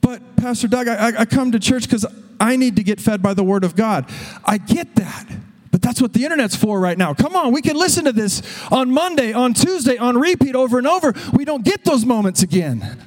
But, 0.01 0.35
Pastor 0.35 0.67
Doug, 0.67 0.87
I, 0.87 1.19
I 1.19 1.25
come 1.25 1.51
to 1.51 1.59
church 1.59 1.83
because 1.83 2.05
I 2.39 2.55
need 2.55 2.77
to 2.77 2.83
get 2.83 2.99
fed 2.99 3.21
by 3.21 3.33
the 3.33 3.43
Word 3.43 3.63
of 3.63 3.75
God. 3.75 4.09
I 4.43 4.57
get 4.57 4.95
that. 4.95 5.27
But 5.71 5.81
that's 5.81 6.01
what 6.01 6.13
the 6.13 6.23
internet's 6.25 6.55
for 6.55 6.79
right 6.79 6.97
now. 6.97 7.13
Come 7.13 7.35
on, 7.35 7.53
we 7.53 7.61
can 7.61 7.77
listen 7.77 8.05
to 8.05 8.11
this 8.11 8.41
on 8.71 8.91
Monday, 8.91 9.31
on 9.31 9.53
Tuesday, 9.53 9.97
on 9.97 10.17
repeat 10.17 10.55
over 10.55 10.77
and 10.77 10.87
over. 10.87 11.13
We 11.33 11.45
don't 11.45 11.63
get 11.63 11.85
those 11.85 12.05
moments 12.05 12.43
again. 12.43 12.99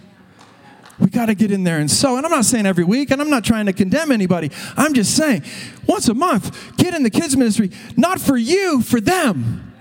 We 0.98 1.10
got 1.10 1.26
to 1.26 1.34
get 1.34 1.50
in 1.50 1.64
there 1.64 1.78
and 1.78 1.90
sow. 1.90 2.16
And 2.16 2.24
I'm 2.24 2.30
not 2.30 2.44
saying 2.44 2.66
every 2.66 2.84
week, 2.84 3.10
and 3.10 3.20
I'm 3.20 3.30
not 3.30 3.44
trying 3.44 3.66
to 3.66 3.72
condemn 3.72 4.12
anybody. 4.12 4.50
I'm 4.76 4.94
just 4.94 5.16
saying 5.16 5.42
once 5.86 6.08
a 6.08 6.14
month, 6.14 6.76
get 6.76 6.94
in 6.94 7.02
the 7.02 7.10
kids' 7.10 7.36
ministry, 7.36 7.70
not 7.96 8.20
for 8.20 8.36
you, 8.36 8.80
for 8.80 9.00
them, 9.00 9.72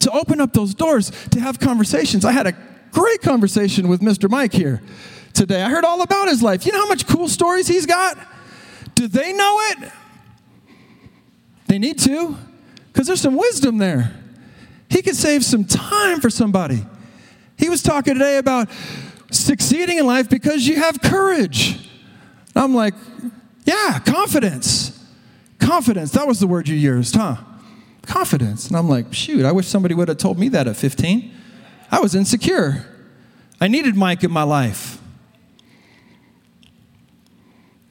to 0.00 0.10
open 0.10 0.40
up 0.40 0.52
those 0.52 0.74
doors, 0.74 1.10
to 1.30 1.40
have 1.40 1.58
conversations. 1.60 2.24
I 2.24 2.32
had 2.32 2.46
a 2.46 2.54
great 2.90 3.22
conversation 3.22 3.88
with 3.88 4.00
Mr. 4.00 4.28
Mike 4.28 4.52
here 4.52 4.82
today. 5.34 5.62
I 5.62 5.68
heard 5.68 5.84
all 5.84 6.02
about 6.02 6.28
his 6.28 6.42
life. 6.42 6.66
You 6.66 6.72
know 6.72 6.80
how 6.80 6.88
much 6.88 7.06
cool 7.06 7.28
stories 7.28 7.68
he's 7.68 7.86
got? 7.86 8.18
Do 8.94 9.06
they 9.06 9.32
know 9.32 9.58
it? 9.60 9.92
They 11.66 11.78
need 11.78 11.98
to, 12.00 12.36
because 12.92 13.06
there's 13.06 13.20
some 13.20 13.36
wisdom 13.36 13.78
there. 13.78 14.14
He 14.88 15.02
could 15.02 15.16
save 15.16 15.44
some 15.44 15.64
time 15.64 16.20
for 16.20 16.30
somebody. 16.30 16.84
He 17.58 17.68
was 17.68 17.82
talking 17.82 18.14
today 18.14 18.38
about 18.38 18.68
succeeding 19.30 19.98
in 19.98 20.06
life 20.06 20.28
because 20.28 20.66
you 20.66 20.76
have 20.76 21.00
courage. 21.00 21.88
I'm 22.54 22.74
like, 22.74 22.94
yeah, 23.64 23.98
confidence. 23.98 25.04
Confidence. 25.58 26.12
That 26.12 26.26
was 26.26 26.40
the 26.40 26.46
word 26.46 26.68
you 26.68 26.76
used, 26.76 27.16
huh? 27.16 27.36
Confidence. 28.02 28.68
And 28.68 28.76
I'm 28.76 28.88
like, 28.88 29.12
shoot, 29.12 29.44
I 29.44 29.52
wish 29.52 29.66
somebody 29.66 29.94
would 29.94 30.08
have 30.08 30.18
told 30.18 30.38
me 30.38 30.48
that 30.50 30.68
at 30.68 30.76
15. 30.76 31.32
I 31.90 32.00
was 32.00 32.14
insecure. 32.14 32.86
I 33.60 33.68
needed 33.68 33.96
Mike 33.96 34.22
in 34.22 34.30
my 34.30 34.42
life. 34.42 35.00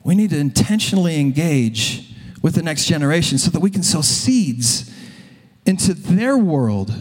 We 0.04 0.16
need 0.16 0.30
to 0.30 0.38
intentionally 0.38 1.20
engage 1.20 2.14
with 2.42 2.54
the 2.54 2.62
next 2.62 2.86
generation 2.86 3.40
so 3.40 3.50
that 3.50 3.60
we 3.60 3.72
can 3.72 3.82
sow 3.82 4.02
seeds 4.02 4.94
into 5.66 5.96
their 5.96 6.38
world 6.38 6.94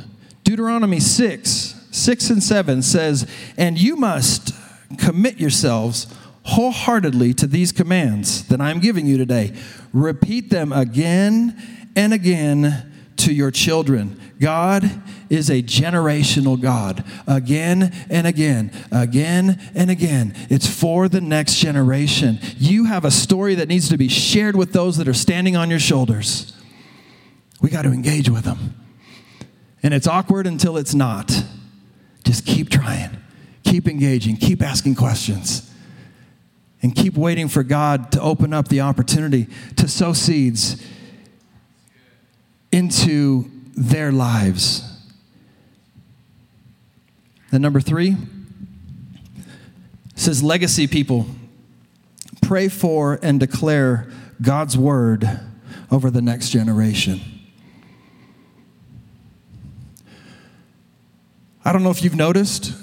Deuteronomy 0.42 1.00
6, 1.00 1.73
6 1.94 2.30
and 2.30 2.42
7 2.42 2.82
says, 2.82 3.26
And 3.56 3.78
you 3.78 3.96
must 3.96 4.52
commit 4.98 5.38
yourselves 5.38 6.12
wholeheartedly 6.44 7.34
to 7.34 7.46
these 7.46 7.72
commands 7.72 8.46
that 8.48 8.60
I'm 8.60 8.80
giving 8.80 9.06
you 9.06 9.16
today. 9.16 9.54
Repeat 9.92 10.50
them 10.50 10.72
again 10.72 11.90
and 11.96 12.12
again 12.12 12.92
to 13.16 13.32
your 13.32 13.50
children. 13.50 14.20
God 14.40 15.02
is 15.30 15.48
a 15.48 15.62
generational 15.62 16.60
God. 16.60 17.04
Again 17.26 17.94
and 18.10 18.26
again, 18.26 18.72
again 18.90 19.60
and 19.74 19.90
again. 19.90 20.34
It's 20.50 20.66
for 20.66 21.08
the 21.08 21.20
next 21.20 21.56
generation. 21.56 22.38
You 22.56 22.86
have 22.86 23.04
a 23.04 23.10
story 23.10 23.54
that 23.54 23.68
needs 23.68 23.88
to 23.88 23.96
be 23.96 24.08
shared 24.08 24.56
with 24.56 24.72
those 24.72 24.96
that 24.96 25.08
are 25.08 25.14
standing 25.14 25.56
on 25.56 25.70
your 25.70 25.78
shoulders. 25.78 26.52
We 27.62 27.70
got 27.70 27.82
to 27.82 27.92
engage 27.92 28.28
with 28.28 28.44
them. 28.44 28.74
And 29.82 29.94
it's 29.94 30.08
awkward 30.08 30.46
until 30.46 30.76
it's 30.76 30.94
not. 30.94 31.30
Just 32.24 32.46
keep 32.46 32.70
trying, 32.70 33.16
keep 33.62 33.86
engaging, 33.86 34.36
keep 34.36 34.62
asking 34.62 34.94
questions, 34.94 35.70
and 36.82 36.94
keep 36.94 37.16
waiting 37.16 37.48
for 37.48 37.62
God 37.62 38.10
to 38.12 38.20
open 38.20 38.52
up 38.52 38.68
the 38.68 38.80
opportunity 38.80 39.46
to 39.76 39.88
sow 39.88 40.12
seeds 40.12 40.84
into 42.72 43.50
their 43.76 44.10
lives. 44.10 44.82
And 47.52 47.62
number 47.62 47.80
three 47.80 48.16
says 50.16 50.42
legacy 50.42 50.86
people 50.86 51.26
pray 52.42 52.68
for 52.68 53.18
and 53.22 53.38
declare 53.38 54.08
God's 54.42 54.76
word 54.76 55.40
over 55.90 56.10
the 56.10 56.22
next 56.22 56.50
generation. 56.50 57.20
I 61.64 61.72
don't 61.72 61.82
know 61.82 61.90
if 61.90 62.04
you've 62.04 62.14
noticed, 62.14 62.74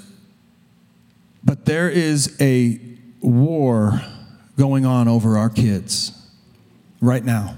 but 1.44 1.66
there 1.66 1.88
is 1.88 2.36
a 2.40 2.80
war 3.20 4.02
going 4.58 4.84
on 4.84 5.06
over 5.06 5.38
our 5.38 5.48
kids 5.48 6.12
right 7.00 7.24
now. 7.24 7.56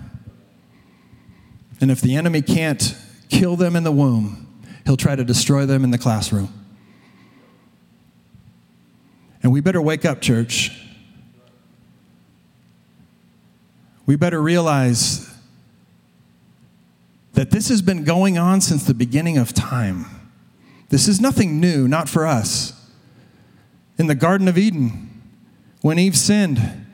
And 1.80 1.90
if 1.90 2.00
the 2.00 2.14
enemy 2.14 2.42
can't 2.42 2.96
kill 3.30 3.56
them 3.56 3.74
in 3.74 3.84
the 3.84 3.92
womb, 3.92 4.62
he'll 4.84 4.96
try 4.96 5.16
to 5.16 5.24
destroy 5.24 5.64
them 5.64 5.82
in 5.82 5.90
the 5.90 5.98
classroom. 5.98 6.52
And 9.42 9.50
we 9.50 9.60
better 9.60 9.80
wake 9.80 10.04
up, 10.04 10.20
church. 10.20 10.78
We 14.06 14.16
better 14.16 14.40
realize 14.40 15.30
that 17.32 17.50
this 17.50 17.68
has 17.68 17.82
been 17.82 18.04
going 18.04 18.38
on 18.38 18.60
since 18.60 18.84
the 18.84 18.94
beginning 18.94 19.38
of 19.38 19.52
time. 19.54 20.23
This 20.94 21.08
is 21.08 21.20
nothing 21.20 21.58
new, 21.58 21.88
not 21.88 22.08
for 22.08 22.24
us. 22.24 22.72
In 23.98 24.06
the 24.06 24.14
Garden 24.14 24.46
of 24.46 24.56
Eden, 24.56 25.22
when 25.80 25.98
Eve 25.98 26.16
sinned, 26.16 26.86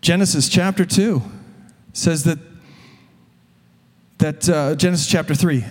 Genesis 0.00 0.48
chapter 0.48 0.86
2 0.86 1.20
says 1.92 2.24
that, 2.24 2.38
that 4.16 4.48
uh, 4.48 4.76
Genesis 4.76 5.06
chapter 5.06 5.34
3, 5.34 5.62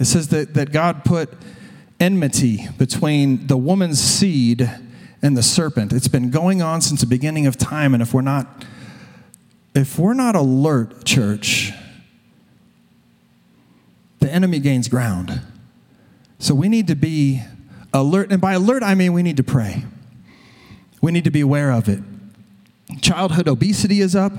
it 0.00 0.06
says 0.06 0.26
that, 0.30 0.54
that 0.54 0.72
God 0.72 1.04
put 1.04 1.32
enmity 2.00 2.66
between 2.78 3.46
the 3.46 3.56
woman's 3.56 4.00
seed 4.00 4.68
and 5.22 5.36
the 5.36 5.44
serpent. 5.44 5.92
It's 5.92 6.08
been 6.08 6.30
going 6.30 6.62
on 6.62 6.80
since 6.80 7.00
the 7.00 7.06
beginning 7.06 7.46
of 7.46 7.58
time, 7.58 7.94
and 7.94 8.02
if 8.02 8.12
we're 8.12 8.22
not 8.22 8.64
if 9.72 10.00
we're 10.00 10.14
not 10.14 10.34
alert, 10.34 11.04
church, 11.04 11.70
the 14.18 14.28
enemy 14.28 14.58
gains 14.58 14.88
ground. 14.88 15.42
So 16.40 16.54
we 16.54 16.68
need 16.68 16.88
to 16.88 16.96
be 16.96 17.42
alert. 17.92 18.32
And 18.32 18.40
by 18.40 18.54
alert, 18.54 18.82
I 18.82 18.94
mean 18.94 19.12
we 19.12 19.22
need 19.22 19.36
to 19.36 19.44
pray. 19.44 19.84
We 21.02 21.12
need 21.12 21.24
to 21.24 21.30
be 21.30 21.42
aware 21.42 21.70
of 21.70 21.88
it. 21.88 22.00
Childhood 23.00 23.46
obesity 23.46 24.00
is 24.00 24.16
up, 24.16 24.32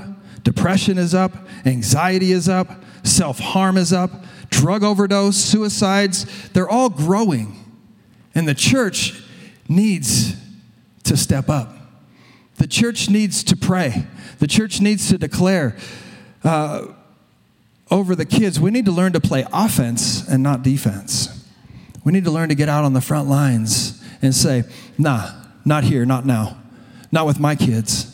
depression 0.43 0.97
is 0.97 1.15
up, 1.15 1.31
anxiety 1.65 2.31
is 2.31 2.49
up, 2.49 2.83
self 3.03 3.39
harm 3.39 3.77
is 3.77 3.93
up, 3.93 4.11
drug 4.49 4.83
overdose, 4.83 5.37
suicides, 5.37 6.49
they're 6.49 6.69
all 6.69 6.89
growing. 6.89 7.55
And 8.33 8.47
the 8.47 8.55
church 8.55 9.21
needs 9.69 10.35
to 11.03 11.15
step 11.15 11.49
up. 11.49 11.75
The 12.57 12.67
church 12.67 13.09
needs 13.09 13.43
to 13.45 13.55
pray. 13.55 14.05
The 14.39 14.47
church 14.47 14.81
needs 14.81 15.07
to 15.09 15.17
declare 15.17 15.75
uh, 16.43 16.87
over 17.89 18.15
the 18.15 18.25
kids. 18.25 18.59
We 18.59 18.71
need 18.71 18.85
to 18.85 18.91
learn 18.91 19.13
to 19.13 19.19
play 19.19 19.45
offense 19.53 20.27
and 20.27 20.43
not 20.43 20.63
defense. 20.63 21.30
We 22.03 22.11
need 22.11 22.25
to 22.25 22.31
learn 22.31 22.49
to 22.49 22.55
get 22.55 22.69
out 22.69 22.83
on 22.83 22.93
the 22.93 23.01
front 23.01 23.29
lines 23.29 24.03
and 24.21 24.33
say, 24.33 24.63
nah, 24.97 25.31
not 25.65 25.83
here, 25.83 26.05
not 26.05 26.25
now, 26.25 26.57
not 27.11 27.25
with 27.25 27.39
my 27.39 27.55
kids. 27.55 28.07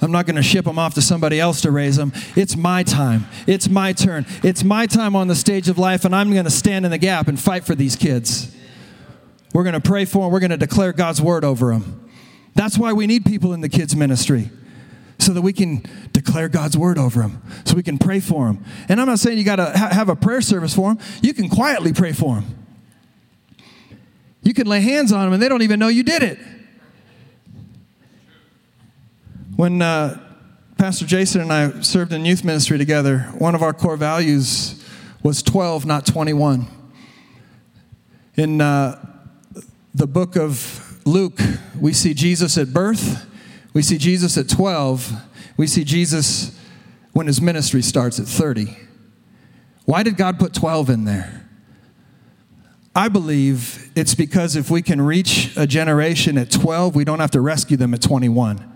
I'm 0.00 0.12
not 0.12 0.26
going 0.26 0.36
to 0.36 0.42
ship 0.42 0.66
them 0.66 0.78
off 0.78 0.94
to 0.94 1.02
somebody 1.02 1.40
else 1.40 1.62
to 1.62 1.70
raise 1.70 1.96
them. 1.96 2.12
It's 2.34 2.54
my 2.54 2.82
time. 2.82 3.26
It's 3.46 3.68
my 3.68 3.94
turn. 3.94 4.26
It's 4.42 4.62
my 4.62 4.86
time 4.86 5.16
on 5.16 5.26
the 5.26 5.34
stage 5.34 5.70
of 5.70 5.78
life, 5.78 6.04
and 6.04 6.14
I'm 6.14 6.30
going 6.32 6.44
to 6.44 6.50
stand 6.50 6.84
in 6.84 6.90
the 6.90 6.98
gap 6.98 7.28
and 7.28 7.40
fight 7.40 7.64
for 7.64 7.74
these 7.74 7.96
kids. 7.96 8.54
We're 9.54 9.62
going 9.62 9.72
to 9.72 9.80
pray 9.80 10.04
for 10.04 10.24
them. 10.24 10.32
We're 10.32 10.40
going 10.40 10.50
to 10.50 10.58
declare 10.58 10.92
God's 10.92 11.22
word 11.22 11.44
over 11.44 11.72
them. 11.72 12.10
That's 12.54 12.76
why 12.76 12.92
we 12.92 13.06
need 13.06 13.24
people 13.24 13.54
in 13.54 13.62
the 13.62 13.70
kids' 13.70 13.96
ministry, 13.96 14.50
so 15.18 15.32
that 15.32 15.40
we 15.40 15.54
can 15.54 15.82
declare 16.12 16.50
God's 16.50 16.76
word 16.76 16.98
over 16.98 17.22
them, 17.22 17.42
so 17.64 17.74
we 17.74 17.82
can 17.82 17.96
pray 17.96 18.20
for 18.20 18.46
them. 18.46 18.64
And 18.90 19.00
I'm 19.00 19.06
not 19.06 19.18
saying 19.18 19.38
you 19.38 19.44
got 19.44 19.56
to 19.56 19.72
ha- 19.74 19.90
have 19.92 20.10
a 20.10 20.16
prayer 20.16 20.42
service 20.42 20.74
for 20.74 20.92
them, 20.94 21.02
you 21.22 21.32
can 21.32 21.48
quietly 21.48 21.94
pray 21.94 22.12
for 22.12 22.34
them. 22.36 22.65
You 24.46 24.54
can 24.54 24.68
lay 24.68 24.80
hands 24.80 25.10
on 25.10 25.24
them 25.24 25.32
and 25.32 25.42
they 25.42 25.48
don't 25.48 25.62
even 25.62 25.80
know 25.80 25.88
you 25.88 26.04
did 26.04 26.22
it. 26.22 26.38
When 29.56 29.82
uh, 29.82 30.20
Pastor 30.78 31.04
Jason 31.04 31.40
and 31.40 31.52
I 31.52 31.80
served 31.80 32.12
in 32.12 32.24
youth 32.24 32.44
ministry 32.44 32.78
together, 32.78 33.22
one 33.38 33.56
of 33.56 33.62
our 33.64 33.72
core 33.72 33.96
values 33.96 34.84
was 35.24 35.42
12, 35.42 35.84
not 35.84 36.06
21. 36.06 36.64
In 38.36 38.60
uh, 38.60 39.04
the 39.92 40.06
book 40.06 40.36
of 40.36 40.96
Luke, 41.04 41.40
we 41.80 41.92
see 41.92 42.14
Jesus 42.14 42.56
at 42.56 42.72
birth, 42.72 43.26
we 43.72 43.82
see 43.82 43.98
Jesus 43.98 44.38
at 44.38 44.48
12, 44.48 45.12
we 45.56 45.66
see 45.66 45.82
Jesus 45.82 46.56
when 47.12 47.26
his 47.26 47.40
ministry 47.40 47.82
starts 47.82 48.20
at 48.20 48.26
30. 48.26 48.76
Why 49.86 50.04
did 50.04 50.16
God 50.16 50.38
put 50.38 50.54
12 50.54 50.90
in 50.90 51.04
there? 51.04 51.45
I 52.96 53.08
believe 53.08 53.90
it's 53.94 54.14
because 54.14 54.56
if 54.56 54.70
we 54.70 54.80
can 54.80 55.02
reach 55.02 55.54
a 55.54 55.66
generation 55.66 56.38
at 56.38 56.50
12, 56.50 56.96
we 56.96 57.04
don't 57.04 57.20
have 57.20 57.32
to 57.32 57.42
rescue 57.42 57.76
them 57.76 57.92
at 57.92 58.00
21. 58.00 58.75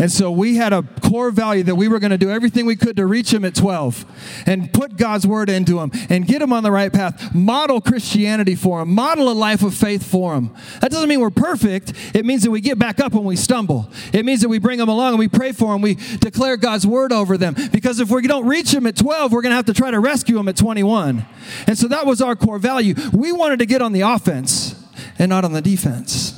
And 0.00 0.10
so 0.10 0.30
we 0.30 0.56
had 0.56 0.72
a 0.72 0.82
core 1.02 1.30
value 1.30 1.62
that 1.64 1.74
we 1.74 1.86
were 1.86 1.98
going 1.98 2.10
to 2.10 2.18
do 2.18 2.30
everything 2.30 2.64
we 2.64 2.74
could 2.74 2.96
to 2.96 3.04
reach 3.06 3.30
them 3.32 3.44
at 3.44 3.54
12 3.54 4.06
and 4.46 4.72
put 4.72 4.96
God's 4.96 5.26
word 5.26 5.50
into 5.50 5.74
them 5.74 5.90
and 6.08 6.26
get 6.26 6.38
them 6.38 6.54
on 6.54 6.62
the 6.62 6.70
right 6.70 6.90
path, 6.90 7.34
model 7.34 7.82
Christianity 7.82 8.54
for 8.54 8.78
them, 8.78 8.94
model 8.94 9.28
a 9.28 9.34
life 9.34 9.62
of 9.62 9.74
faith 9.74 10.02
for 10.02 10.34
them. 10.34 10.56
That 10.80 10.90
doesn't 10.90 11.06
mean 11.06 11.20
we're 11.20 11.28
perfect. 11.28 11.92
It 12.14 12.24
means 12.24 12.44
that 12.44 12.50
we 12.50 12.62
get 12.62 12.78
back 12.78 12.98
up 12.98 13.12
when 13.12 13.24
we 13.24 13.36
stumble. 13.36 13.90
It 14.14 14.24
means 14.24 14.40
that 14.40 14.48
we 14.48 14.58
bring 14.58 14.78
them 14.78 14.88
along 14.88 15.10
and 15.10 15.18
we 15.18 15.28
pray 15.28 15.52
for 15.52 15.74
them. 15.74 15.82
We 15.82 15.96
declare 16.20 16.56
God's 16.56 16.86
word 16.86 17.12
over 17.12 17.36
them. 17.36 17.54
Because 17.70 18.00
if 18.00 18.10
we 18.10 18.22
don't 18.22 18.46
reach 18.46 18.72
them 18.72 18.86
at 18.86 18.96
12, 18.96 19.32
we're 19.32 19.42
going 19.42 19.50
to 19.50 19.56
have 19.56 19.66
to 19.66 19.74
try 19.74 19.90
to 19.90 20.00
rescue 20.00 20.36
them 20.36 20.48
at 20.48 20.56
21. 20.56 21.26
And 21.66 21.76
so 21.76 21.88
that 21.88 22.06
was 22.06 22.22
our 22.22 22.36
core 22.36 22.58
value. 22.58 22.94
We 23.12 23.32
wanted 23.32 23.58
to 23.58 23.66
get 23.66 23.82
on 23.82 23.92
the 23.92 24.00
offense 24.00 24.82
and 25.18 25.28
not 25.28 25.44
on 25.44 25.52
the 25.52 25.60
defense. 25.60 26.36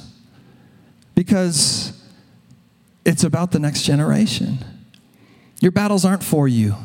Because 1.14 1.91
it's 3.04 3.24
about 3.24 3.50
the 3.50 3.58
next 3.58 3.82
generation. 3.82 4.58
Your 5.60 5.72
battles 5.72 6.04
aren't 6.04 6.24
for 6.24 6.48
you. 6.48 6.76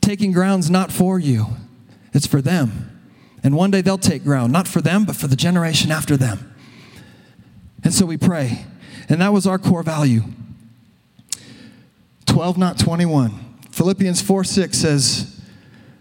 Taking 0.00 0.32
ground's 0.32 0.70
not 0.70 0.90
for 0.92 1.18
you, 1.18 1.46
it's 2.12 2.26
for 2.26 2.40
them. 2.40 2.84
And 3.42 3.54
one 3.56 3.70
day 3.70 3.82
they'll 3.82 3.98
take 3.98 4.24
ground, 4.24 4.52
not 4.52 4.66
for 4.66 4.80
them, 4.80 5.04
but 5.04 5.14
for 5.16 5.28
the 5.28 5.36
generation 5.36 5.90
after 5.90 6.16
them. 6.16 6.54
And 7.84 7.94
so 7.94 8.04
we 8.04 8.16
pray. 8.16 8.64
And 9.08 9.20
that 9.20 9.32
was 9.32 9.46
our 9.46 9.58
core 9.58 9.82
value 9.82 10.22
12, 12.26 12.58
not 12.58 12.78
21. 12.78 13.32
Philippians 13.70 14.20
4 14.20 14.44
6 14.44 14.76
says, 14.76 15.40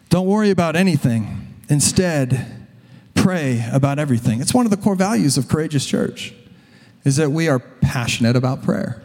Don't 0.10 0.28
worry 0.28 0.50
about 0.50 0.76
anything. 0.76 1.56
Instead, 1.70 2.68
pray 3.14 3.66
about 3.72 4.00
everything. 4.00 4.42
It's 4.42 4.54
one 4.54 4.66
of 4.66 4.72
the 4.72 4.78
core 4.78 4.96
values 4.96 5.38
of 5.38 5.48
Courageous 5.48 5.86
Church 5.86 6.34
is 7.08 7.16
that 7.16 7.32
we 7.32 7.48
are 7.48 7.60
passionate 7.60 8.36
about 8.36 8.62
prayer. 8.62 9.02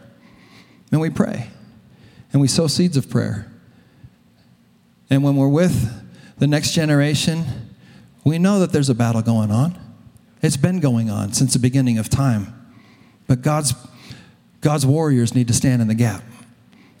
And 0.91 0.99
we 0.99 1.09
pray. 1.09 1.47
And 2.33 2.41
we 2.41 2.49
sow 2.49 2.67
seeds 2.67 2.97
of 2.97 3.09
prayer. 3.09 3.49
And 5.09 5.23
when 5.23 5.37
we're 5.37 5.47
with 5.47 5.89
the 6.37 6.45
next 6.45 6.73
generation, 6.73 7.45
we 8.25 8.39
know 8.39 8.59
that 8.59 8.73
there's 8.73 8.89
a 8.89 8.93
battle 8.93 9.21
going 9.21 9.51
on. 9.51 9.79
It's 10.41 10.57
been 10.57 10.81
going 10.81 11.09
on 11.09 11.31
since 11.31 11.53
the 11.53 11.59
beginning 11.59 11.97
of 11.97 12.09
time. 12.09 12.53
But 13.25 13.41
God's, 13.41 13.73
God's 14.59 14.85
warriors 14.85 15.33
need 15.33 15.47
to 15.47 15.53
stand 15.53 15.81
in 15.81 15.87
the 15.87 15.95
gap. 15.95 16.23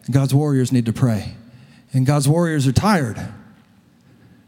God's 0.09 0.33
warriors 0.33 0.71
need 0.71 0.85
to 0.85 0.93
pray. 0.93 1.33
And 1.91 2.05
God's 2.05 2.29
warriors 2.29 2.65
are 2.65 2.71
tired. 2.71 3.17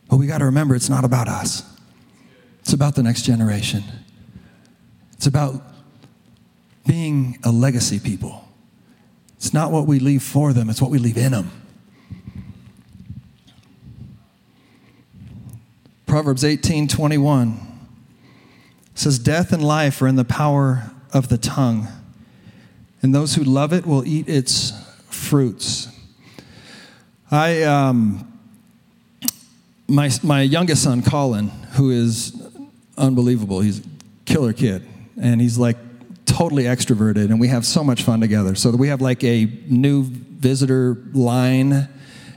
But 0.09 0.15
we 0.15 0.25
got 0.25 0.37
to 0.37 0.45
remember 0.45 0.73
it's 0.73 0.89
not 0.89 1.03
about 1.03 1.27
us, 1.27 1.63
it's 2.61 2.71
about 2.71 2.95
the 2.95 3.03
next 3.03 3.23
generation. 3.23 3.83
It's 5.11 5.27
about 5.27 5.74
being 6.85 7.39
a 7.43 7.51
legacy 7.51 7.99
people. 7.99 8.47
It's 9.37 9.53
not 9.53 9.71
what 9.71 9.87
we 9.87 9.99
leave 9.99 10.23
for 10.23 10.53
them, 10.53 10.69
it's 10.69 10.81
what 10.81 10.91
we 10.91 10.97
leave 10.97 11.17
in 11.17 11.31
them. 11.31 11.51
Proverbs 16.05 16.43
18 16.43 16.87
21 16.87 17.59
says, 18.93 19.19
Death 19.19 19.51
and 19.51 19.63
life 19.63 20.01
are 20.01 20.07
in 20.07 20.15
the 20.15 20.25
power 20.25 20.91
of 21.13 21.29
the 21.29 21.37
tongue, 21.37 21.87
and 23.01 23.13
those 23.13 23.35
who 23.35 23.43
love 23.43 23.73
it 23.73 23.85
will 23.85 24.05
eat 24.05 24.29
its 24.29 24.71
fruits. 25.09 25.89
I, 27.29 27.63
um, 27.63 28.31
my, 29.87 30.09
my 30.23 30.41
youngest 30.41 30.83
son, 30.83 31.01
Colin, 31.01 31.49
who 31.73 31.91
is 31.91 32.41
unbelievable, 32.97 33.59
he's 33.59 33.79
a 33.79 33.83
killer 34.25 34.53
kid, 34.53 34.87
and 35.19 35.41
he's 35.41 35.57
like 35.57 35.77
totally 36.35 36.63
extroverted, 36.63 37.31
and 37.31 37.39
we 37.39 37.47
have 37.47 37.65
so 37.65 37.81
much 37.81 38.03
fun 38.03 38.19
together. 38.19 38.55
So 38.55 38.71
we 38.71 38.89
have 38.89 38.99
like 38.99 39.23
a 39.23 39.45
new 39.67 40.03
visitor 40.03 40.97
line 41.13 41.87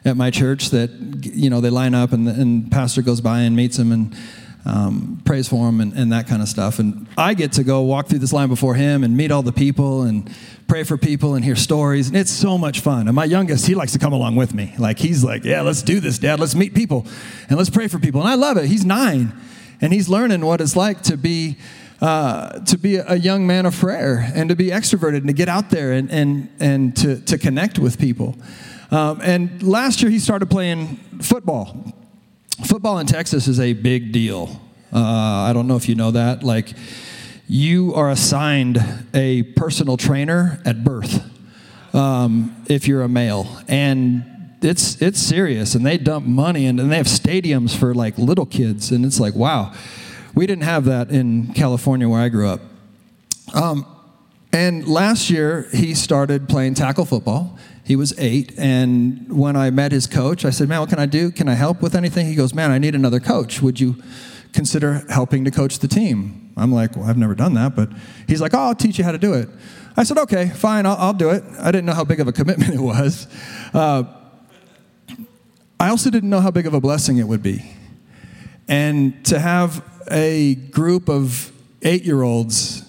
at 0.04 0.16
my 0.16 0.30
church 0.30 0.70
that 0.70 0.90
you 1.24 1.50
know 1.50 1.60
they 1.60 1.70
line 1.70 1.94
up, 1.94 2.12
and, 2.12 2.28
and 2.28 2.70
pastor 2.70 3.02
goes 3.02 3.20
by 3.20 3.40
and 3.40 3.56
meets 3.56 3.76
him 3.76 3.90
and 3.90 4.16
um, 4.64 5.20
prays 5.24 5.48
for 5.48 5.68
him 5.68 5.80
and, 5.80 5.92
and 5.94 6.12
that 6.12 6.28
kind 6.28 6.42
of 6.42 6.48
stuff. 6.48 6.78
And 6.78 7.08
I 7.16 7.34
get 7.34 7.52
to 7.52 7.64
go 7.64 7.82
walk 7.82 8.06
through 8.06 8.20
this 8.20 8.32
line 8.32 8.48
before 8.48 8.74
him 8.74 9.02
and 9.02 9.16
meet 9.16 9.32
all 9.32 9.42
the 9.42 9.52
people 9.52 10.02
and 10.02 10.30
pray 10.68 10.84
for 10.84 10.96
people 10.96 11.34
and 11.34 11.44
hear 11.44 11.56
stories, 11.56 12.06
and 12.06 12.16
it's 12.16 12.30
so 12.30 12.56
much 12.56 12.78
fun. 12.80 13.08
And 13.08 13.16
my 13.16 13.24
youngest, 13.24 13.66
he 13.66 13.74
likes 13.74 13.92
to 13.94 13.98
come 13.98 14.12
along 14.12 14.36
with 14.36 14.54
me. 14.54 14.74
Like 14.78 15.00
he's 15.00 15.24
like, 15.24 15.42
yeah, 15.42 15.62
let's 15.62 15.82
do 15.82 15.98
this, 15.98 16.20
Dad. 16.20 16.38
Let's 16.38 16.54
meet 16.54 16.72
people 16.72 17.04
and 17.48 17.58
let's 17.58 17.70
pray 17.70 17.88
for 17.88 17.98
people. 17.98 18.20
And 18.20 18.30
I 18.30 18.34
love 18.34 18.58
it. 18.58 18.66
He's 18.66 18.84
nine, 18.84 19.32
and 19.80 19.92
he's 19.92 20.08
learning 20.08 20.46
what 20.46 20.60
it's 20.60 20.76
like 20.76 21.02
to 21.02 21.16
be 21.16 21.56
uh, 22.00 22.60
to 22.60 22.78
be 22.78 22.96
a 22.96 23.16
young 23.16 23.46
man 23.46 23.66
of 23.66 23.74
prayer 23.76 24.30
and 24.34 24.48
to 24.48 24.56
be 24.56 24.68
extroverted 24.68 25.18
and 25.18 25.26
to 25.26 25.32
get 25.32 25.48
out 25.48 25.70
there 25.70 25.92
and, 25.92 26.10
and, 26.10 26.48
and 26.60 26.96
to, 26.96 27.20
to 27.22 27.38
connect 27.38 27.78
with 27.78 27.98
people. 27.98 28.36
Um, 28.90 29.20
and 29.22 29.62
last 29.62 30.00
year 30.00 30.10
he 30.10 30.18
started 30.18 30.48
playing 30.48 30.96
football. 31.20 31.94
Football 32.64 32.98
in 32.98 33.06
Texas 33.06 33.48
is 33.48 33.60
a 33.60 33.72
big 33.72 34.12
deal. 34.12 34.60
Uh, 34.92 35.00
I 35.00 35.52
don't 35.52 35.66
know 35.66 35.76
if 35.76 35.88
you 35.88 35.94
know 35.94 36.10
that. 36.12 36.42
Like, 36.42 36.74
you 37.48 37.94
are 37.94 38.10
assigned 38.10 38.78
a 39.14 39.42
personal 39.42 39.96
trainer 39.96 40.60
at 40.66 40.84
birth 40.84 41.24
um, 41.94 42.54
if 42.68 42.86
you're 42.86 43.02
a 43.02 43.08
male. 43.08 43.48
And 43.66 44.56
it's, 44.60 45.00
it's 45.00 45.18
serious. 45.18 45.74
And 45.74 45.84
they 45.84 45.96
dump 45.96 46.26
money 46.26 46.66
and, 46.66 46.78
and 46.78 46.92
they 46.92 46.96
have 46.96 47.06
stadiums 47.06 47.74
for 47.74 47.94
like 47.94 48.18
little 48.18 48.44
kids. 48.46 48.90
And 48.90 49.04
it's 49.04 49.18
like, 49.18 49.34
wow. 49.34 49.72
We 50.38 50.46
didn't 50.46 50.62
have 50.62 50.84
that 50.84 51.10
in 51.10 51.52
California 51.52 52.08
where 52.08 52.20
I 52.20 52.28
grew 52.28 52.46
up. 52.46 52.60
Um, 53.54 53.84
and 54.52 54.86
last 54.86 55.30
year, 55.30 55.68
he 55.72 55.94
started 55.94 56.48
playing 56.48 56.74
tackle 56.74 57.06
football. 57.06 57.58
He 57.84 57.96
was 57.96 58.16
eight. 58.18 58.56
And 58.56 59.36
when 59.36 59.56
I 59.56 59.70
met 59.70 59.90
his 59.90 60.06
coach, 60.06 60.44
I 60.44 60.50
said, 60.50 60.68
Man, 60.68 60.78
what 60.78 60.90
can 60.90 61.00
I 61.00 61.06
do? 61.06 61.32
Can 61.32 61.48
I 61.48 61.54
help 61.54 61.82
with 61.82 61.96
anything? 61.96 62.26
He 62.26 62.36
goes, 62.36 62.54
Man, 62.54 62.70
I 62.70 62.78
need 62.78 62.94
another 62.94 63.18
coach. 63.18 63.60
Would 63.60 63.80
you 63.80 64.00
consider 64.52 65.04
helping 65.10 65.44
to 65.44 65.50
coach 65.50 65.80
the 65.80 65.88
team? 65.88 66.52
I'm 66.56 66.70
like, 66.70 66.94
Well, 66.94 67.06
I've 67.06 67.18
never 67.18 67.34
done 67.34 67.54
that. 67.54 67.74
But 67.74 67.90
he's 68.28 68.40
like, 68.40 68.54
Oh, 68.54 68.58
I'll 68.58 68.76
teach 68.76 68.96
you 68.96 69.02
how 69.02 69.10
to 69.10 69.18
do 69.18 69.34
it. 69.34 69.48
I 69.96 70.04
said, 70.04 70.18
Okay, 70.18 70.50
fine, 70.50 70.86
I'll, 70.86 70.98
I'll 70.98 71.14
do 71.14 71.30
it. 71.30 71.42
I 71.58 71.72
didn't 71.72 71.86
know 71.86 71.94
how 71.94 72.04
big 72.04 72.20
of 72.20 72.28
a 72.28 72.32
commitment 72.32 72.72
it 72.74 72.80
was. 72.80 73.26
Uh, 73.74 74.04
I 75.80 75.88
also 75.88 76.10
didn't 76.10 76.30
know 76.30 76.40
how 76.40 76.52
big 76.52 76.68
of 76.68 76.74
a 76.74 76.80
blessing 76.80 77.16
it 77.16 77.26
would 77.26 77.42
be. 77.42 77.72
And 78.68 79.24
to 79.24 79.40
have 79.40 79.82
a 80.10 80.54
group 80.54 81.08
of 81.08 81.52
eight 81.82 82.04
year 82.04 82.22
olds 82.22 82.84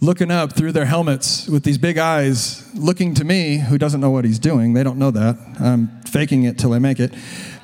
looking 0.00 0.30
up 0.30 0.52
through 0.52 0.72
their 0.72 0.84
helmets 0.84 1.48
with 1.48 1.64
these 1.64 1.78
big 1.78 1.98
eyes, 1.98 2.70
looking 2.74 3.14
to 3.14 3.24
me, 3.24 3.58
who 3.58 3.78
doesn't 3.78 4.00
know 4.00 4.10
what 4.10 4.24
he's 4.24 4.38
doing. 4.38 4.74
They 4.74 4.82
don't 4.82 4.98
know 4.98 5.10
that. 5.10 5.36
I'm 5.58 5.88
faking 6.02 6.44
it 6.44 6.58
till 6.58 6.72
I 6.72 6.78
make 6.78 7.00
it. 7.00 7.14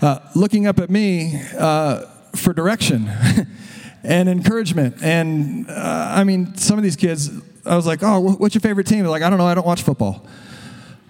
Uh, 0.01 0.19
looking 0.35 0.67
up 0.67 0.79
at 0.79 0.91
me 0.91 1.41
uh, 1.59 2.07
for 2.35 2.53
direction 2.53 3.09
and 4.03 4.29
encouragement. 4.29 4.97
And 5.03 5.69
uh, 5.69 6.13
I 6.15 6.25
mean, 6.25 6.57
some 6.57 6.79
of 6.79 6.83
these 6.83 6.97
kids, 6.97 7.31
I 7.67 7.77
was 7.77 7.87
like, 7.87 8.01
oh, 8.03 8.21
what's 8.21 8.55
your 8.55 8.63
favorite 8.63 8.87
team? 8.87 9.01
They're 9.01 9.09
like, 9.09 9.23
I 9.23 9.31
don't 9.31 9.39
know, 9.39 9.47
I 9.47 9.55
don't 9.55 9.67
watch 9.67 9.83
football. 9.83 10.27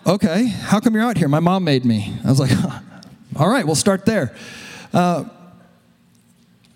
Okay, 0.05 0.47
how 0.47 0.81
come 0.81 0.95
you're 0.95 1.05
out 1.05 1.17
here? 1.17 1.29
My 1.29 1.41
mom 1.41 1.63
made 1.63 1.85
me. 1.85 2.13
I 2.25 2.29
was 2.29 2.41
like, 2.41 2.51
all 3.37 3.49
right, 3.49 3.65
we'll 3.65 3.77
start 3.77 4.05
there. 4.05 4.35
Uh, 4.93 5.25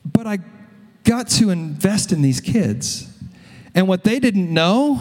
but 0.05 0.29
I 0.29 0.39
got 1.07 1.29
to 1.29 1.49
invest 1.49 2.13
in 2.13 2.21
these 2.21 2.41
kids. 2.41 3.09
And 3.75 3.89
what 3.89 4.05
they 4.05 4.19
didn't 4.19 4.53
know 4.53 5.01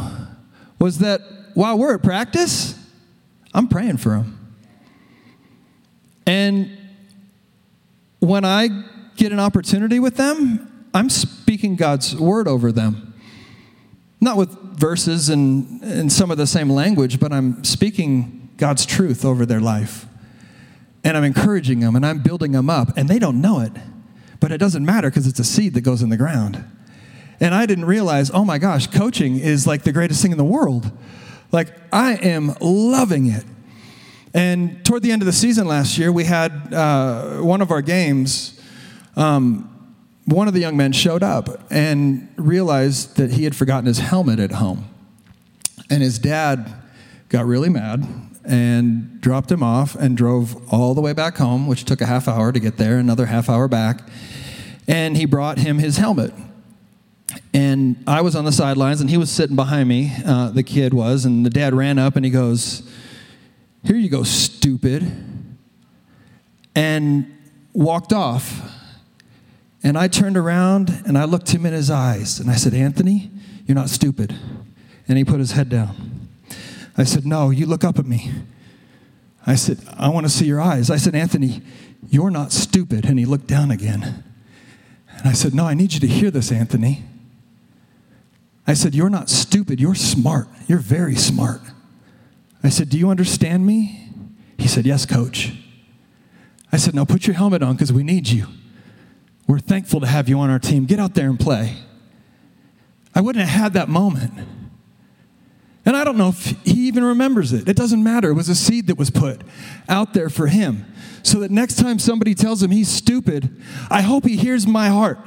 was 0.79 0.99
that 0.99 1.21
while 1.55 1.77
we're 1.77 1.95
at 1.95 2.03
practice, 2.03 2.79
I'm 3.53 3.67
praying 3.67 3.97
for 3.97 4.09
them. 4.09 4.55
And 6.27 6.77
when 8.19 8.45
I 8.45 8.69
get 9.15 9.31
an 9.31 9.39
opportunity 9.39 9.99
with 9.99 10.15
them, 10.17 10.89
I'm 10.93 11.09
speaking 11.09 11.75
God's 11.75 12.15
word 12.15 12.47
over 12.47 12.71
them. 12.71 13.13
Not 14.21 14.37
with 14.37 14.49
verses 14.77 15.29
and, 15.29 15.81
and 15.83 16.11
some 16.11 16.31
of 16.31 16.37
the 16.37 16.47
same 16.47 16.69
language, 16.69 17.19
but 17.19 17.31
I'm 17.31 17.63
speaking 17.63 18.49
God's 18.57 18.85
truth 18.85 19.23
over 19.25 19.45
their 19.45 19.59
life. 19.59 20.05
And 21.03 21.15
I'm 21.15 21.23
encouraging 21.23 21.79
them 21.79 21.95
and 21.95 22.05
I'm 22.05 22.19
building 22.19 22.51
them 22.51 22.69
up, 22.69 22.97
and 22.97 23.07
they 23.07 23.19
don't 23.19 23.39
know 23.39 23.59
it. 23.59 23.71
But 24.45 24.51
it 24.51 24.59
doesn't 24.59 24.85
matter 24.85 25.09
because 25.09 25.25
it's 25.25 25.39
a 25.39 25.43
seed 25.43 25.73
that 25.73 25.81
goes 25.81 26.03
in 26.03 26.09
the 26.09 26.17
ground. 26.17 26.63
And 27.39 27.55
I 27.55 27.65
didn't 27.65 27.85
realize, 27.85 28.29
oh 28.29 28.45
my 28.45 28.59
gosh, 28.59 28.85
coaching 28.85 29.39
is 29.39 29.65
like 29.65 29.81
the 29.81 29.91
greatest 29.91 30.21
thing 30.21 30.31
in 30.31 30.37
the 30.37 30.43
world. 30.43 30.91
Like, 31.51 31.69
I 31.91 32.13
am 32.17 32.53
loving 32.61 33.25
it. 33.25 33.43
And 34.35 34.85
toward 34.85 35.01
the 35.01 35.11
end 35.11 35.23
of 35.23 35.25
the 35.25 35.33
season 35.33 35.67
last 35.67 35.97
year, 35.97 36.11
we 36.11 36.25
had 36.25 36.71
uh, 36.71 37.37
one 37.37 37.59
of 37.59 37.71
our 37.71 37.81
games. 37.81 38.61
Um, 39.15 39.97
one 40.25 40.47
of 40.47 40.53
the 40.53 40.59
young 40.59 40.77
men 40.77 40.91
showed 40.91 41.23
up 41.23 41.65
and 41.71 42.31
realized 42.35 43.17
that 43.17 43.31
he 43.31 43.45
had 43.45 43.55
forgotten 43.55 43.87
his 43.87 43.97
helmet 43.97 44.39
at 44.39 44.51
home. 44.51 44.87
And 45.89 46.03
his 46.03 46.19
dad 46.19 46.71
got 47.29 47.47
really 47.47 47.69
mad 47.69 48.07
and 48.47 49.19
dropped 49.21 49.51
him 49.51 49.63
off 49.63 49.95
and 49.95 50.15
drove 50.15 50.55
all 50.71 50.93
the 50.93 51.01
way 51.01 51.13
back 51.13 51.37
home, 51.37 51.67
which 51.67 51.85
took 51.85 52.01
a 52.01 52.05
half 52.05 52.27
hour 52.27 52.51
to 52.51 52.59
get 52.59 52.77
there, 52.77 52.97
another 52.97 53.25
half 53.25 53.49
hour 53.49 53.67
back. 53.67 54.01
And 54.87 55.17
he 55.17 55.25
brought 55.25 55.57
him 55.57 55.79
his 55.79 55.97
helmet. 55.97 56.33
And 57.53 58.03
I 58.05 58.21
was 58.21 58.35
on 58.35 58.45
the 58.45 58.51
sidelines, 58.51 59.01
and 59.01 59.09
he 59.09 59.17
was 59.17 59.31
sitting 59.31 59.55
behind 59.55 59.89
me, 59.89 60.11
uh, 60.25 60.49
the 60.49 60.63
kid 60.63 60.93
was, 60.93 61.25
and 61.25 61.45
the 61.45 61.49
dad 61.49 61.73
ran 61.73 61.97
up 61.97 62.15
and 62.15 62.23
he 62.23 62.31
goes, 62.31 62.89
Here 63.83 63.95
you 63.95 64.09
go, 64.09 64.23
stupid. 64.23 65.11
And 66.75 67.31
walked 67.73 68.13
off. 68.13 68.71
And 69.83 69.97
I 69.97 70.07
turned 70.07 70.35
around 70.35 70.89
and 71.05 71.17
I 71.17 71.25
looked 71.25 71.53
him 71.53 71.65
in 71.65 71.73
his 71.73 71.91
eyes 71.91 72.39
and 72.39 72.49
I 72.49 72.55
said, 72.55 72.73
Anthony, 72.73 73.29
you're 73.67 73.75
not 73.75 73.89
stupid. 73.89 74.35
And 75.07 75.17
he 75.17 75.23
put 75.23 75.39
his 75.39 75.51
head 75.51 75.69
down. 75.69 76.14
I 76.97 77.03
said, 77.03 77.25
No, 77.25 77.49
you 77.49 77.65
look 77.65 77.83
up 77.83 77.99
at 77.99 78.05
me. 78.05 78.31
I 79.47 79.55
said, 79.55 79.79
I 79.95 80.09
want 80.09 80.25
to 80.25 80.31
see 80.31 80.45
your 80.45 80.59
eyes. 80.59 80.89
I 80.89 80.97
said, 80.97 81.13
Anthony, 81.13 81.61
you're 82.09 82.31
not 82.31 82.51
stupid. 82.51 83.05
And 83.05 83.19
he 83.19 83.25
looked 83.25 83.47
down 83.47 83.69
again. 83.69 84.23
And 85.09 85.27
I 85.27 85.33
said, 85.33 85.53
No, 85.53 85.65
I 85.65 85.73
need 85.73 85.93
you 85.93 85.99
to 85.99 86.07
hear 86.07 86.31
this, 86.31 86.51
Anthony. 86.51 87.03
I 88.67 88.73
said, 88.73 88.95
You're 88.95 89.09
not 89.09 89.29
stupid. 89.29 89.79
You're 89.79 89.95
smart. 89.95 90.47
You're 90.67 90.79
very 90.79 91.15
smart. 91.15 91.61
I 92.63 92.69
said, 92.69 92.89
Do 92.89 92.97
you 92.97 93.09
understand 93.09 93.65
me? 93.65 94.09
He 94.57 94.67
said, 94.67 94.85
Yes, 94.85 95.05
coach. 95.05 95.53
I 96.71 96.77
said, 96.77 96.95
Now 96.95 97.05
put 97.05 97.27
your 97.27 97.35
helmet 97.35 97.61
on 97.61 97.75
because 97.75 97.93
we 97.93 98.03
need 98.03 98.27
you. 98.27 98.47
We're 99.47 99.59
thankful 99.59 99.99
to 99.99 100.07
have 100.07 100.27
you 100.27 100.39
on 100.39 100.49
our 100.49 100.57
team. 100.57 100.85
Get 100.85 100.99
out 100.99 101.13
there 101.13 101.29
and 101.29 101.39
play. 101.39 101.77
I 103.13 103.21
wouldn't 103.21 103.47
have 103.47 103.61
had 103.61 103.73
that 103.73 103.87
moment 103.87 104.33
and 105.85 105.95
I 105.95 106.03
don't 106.03 106.17
know 106.17 106.29
if 106.29 106.45
he 106.63 106.87
even 106.87 107.03
remembers 107.03 107.53
it. 107.53 107.69
It 107.69 107.75
doesn't 107.75 108.03
matter. 108.03 108.29
It 108.29 108.33
was 108.33 108.49
a 108.49 108.55
seed 108.55 108.87
that 108.87 108.97
was 108.97 109.11
put 109.11 109.41
out 109.87 110.13
there 110.13 110.29
for 110.29 110.47
him. 110.47 110.85
So 111.21 111.39
that 111.39 111.51
next 111.51 111.75
time 111.75 111.99
somebody 111.99 112.33
tells 112.33 112.61
him 112.63 112.71
he's 112.71 112.89
stupid, 112.89 113.61
I 113.89 114.01
hope 114.01 114.25
he 114.25 114.35
hears 114.35 114.65
my 114.65 114.89
heart. 114.89 115.19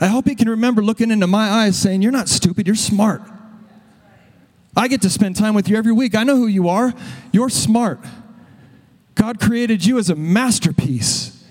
I 0.00 0.06
hope 0.06 0.26
he 0.26 0.34
can 0.34 0.48
remember 0.48 0.82
looking 0.82 1.10
into 1.10 1.26
my 1.26 1.48
eyes 1.48 1.76
saying, 1.76 2.02
You're 2.02 2.12
not 2.12 2.28
stupid, 2.28 2.66
you're 2.66 2.76
smart. 2.76 3.22
I 4.76 4.88
get 4.88 5.02
to 5.02 5.10
spend 5.10 5.36
time 5.36 5.54
with 5.54 5.68
you 5.68 5.76
every 5.76 5.92
week. 5.92 6.14
I 6.14 6.22
know 6.22 6.36
who 6.36 6.46
you 6.46 6.68
are. 6.68 6.94
You're 7.30 7.50
smart. 7.50 8.00
God 9.14 9.38
created 9.38 9.84
you 9.84 9.98
as 9.98 10.08
a 10.08 10.14
masterpiece. 10.14 11.44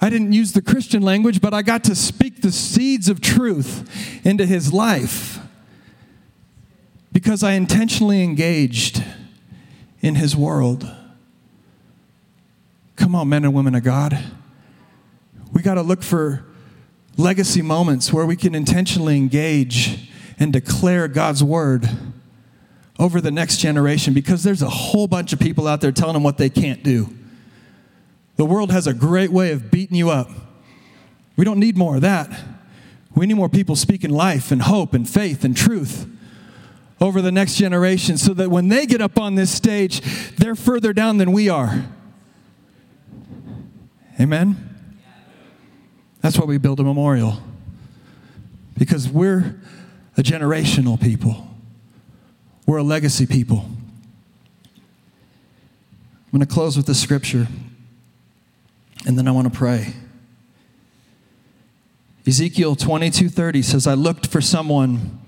I 0.00 0.08
didn't 0.08 0.32
use 0.32 0.52
the 0.52 0.62
Christian 0.62 1.02
language, 1.02 1.40
but 1.40 1.52
I 1.52 1.62
got 1.62 1.84
to 1.84 1.94
speak 1.94 2.40
the 2.40 2.52
seeds 2.52 3.08
of 3.08 3.20
truth 3.20 4.24
into 4.24 4.46
his 4.46 4.72
life 4.72 5.38
because 7.16 7.42
I 7.42 7.52
intentionally 7.52 8.22
engaged 8.22 9.02
in 10.02 10.16
his 10.16 10.36
world. 10.36 10.86
Come 12.96 13.14
on, 13.14 13.30
men 13.30 13.42
and 13.42 13.54
women 13.54 13.74
of 13.74 13.82
God. 13.82 14.22
We 15.50 15.62
got 15.62 15.76
to 15.76 15.82
look 15.82 16.02
for 16.02 16.44
legacy 17.16 17.62
moments 17.62 18.12
where 18.12 18.26
we 18.26 18.36
can 18.36 18.54
intentionally 18.54 19.16
engage 19.16 20.10
and 20.38 20.52
declare 20.52 21.08
God's 21.08 21.42
word 21.42 21.88
over 22.98 23.22
the 23.22 23.30
next 23.30 23.60
generation 23.60 24.12
because 24.12 24.42
there's 24.42 24.60
a 24.60 24.68
whole 24.68 25.06
bunch 25.06 25.32
of 25.32 25.40
people 25.40 25.66
out 25.66 25.80
there 25.80 25.92
telling 25.92 26.12
them 26.12 26.22
what 26.22 26.36
they 26.36 26.50
can't 26.50 26.82
do. 26.82 27.08
The 28.36 28.44
world 28.44 28.70
has 28.72 28.86
a 28.86 28.92
great 28.92 29.32
way 29.32 29.52
of 29.52 29.70
beating 29.70 29.96
you 29.96 30.10
up. 30.10 30.28
We 31.34 31.46
don't 31.46 31.60
need 31.60 31.78
more 31.78 31.94
of 31.94 32.02
that. 32.02 32.28
We 33.14 33.24
need 33.24 33.36
more 33.36 33.48
people 33.48 33.74
speaking 33.74 34.10
life 34.10 34.52
and 34.52 34.60
hope 34.60 34.92
and 34.92 35.08
faith 35.08 35.44
and 35.44 35.56
truth 35.56 36.12
over 37.00 37.20
the 37.20 37.32
next 37.32 37.56
generation 37.56 38.16
so 38.16 38.32
that 38.34 38.50
when 38.50 38.68
they 38.68 38.86
get 38.86 39.00
up 39.00 39.18
on 39.18 39.34
this 39.34 39.54
stage, 39.54 40.00
they're 40.36 40.54
further 40.54 40.92
down 40.92 41.18
than 41.18 41.32
we 41.32 41.48
are. 41.48 41.84
Amen? 44.18 44.56
That's 46.22 46.38
why 46.38 46.46
we 46.46 46.58
build 46.58 46.80
a 46.80 46.84
memorial. 46.84 47.42
Because 48.78 49.08
we're 49.08 49.60
a 50.16 50.22
generational 50.22 51.00
people, 51.00 51.48
we're 52.66 52.78
a 52.78 52.82
legacy 52.82 53.26
people. 53.26 53.66
I'm 54.74 56.32
going 56.32 56.40
to 56.40 56.46
close 56.46 56.76
with 56.76 56.86
the 56.86 56.94
scripture, 56.94 57.46
and 59.06 59.16
then 59.16 59.28
I 59.28 59.30
want 59.30 59.50
to 59.50 59.56
pray. 59.56 59.94
Ezekiel 62.26 62.74
22:30 62.74 63.62
says, 63.62 63.86
"I 63.86 63.94
looked 63.94 64.26
for 64.26 64.40
someone 64.40 65.20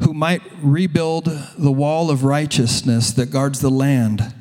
who 0.00 0.14
might 0.14 0.42
rebuild 0.62 1.24
the 1.58 1.72
wall 1.72 2.10
of 2.10 2.24
righteousness 2.24 3.12
that 3.12 3.30
guards 3.30 3.60
the 3.60 3.70
land." 3.70 4.34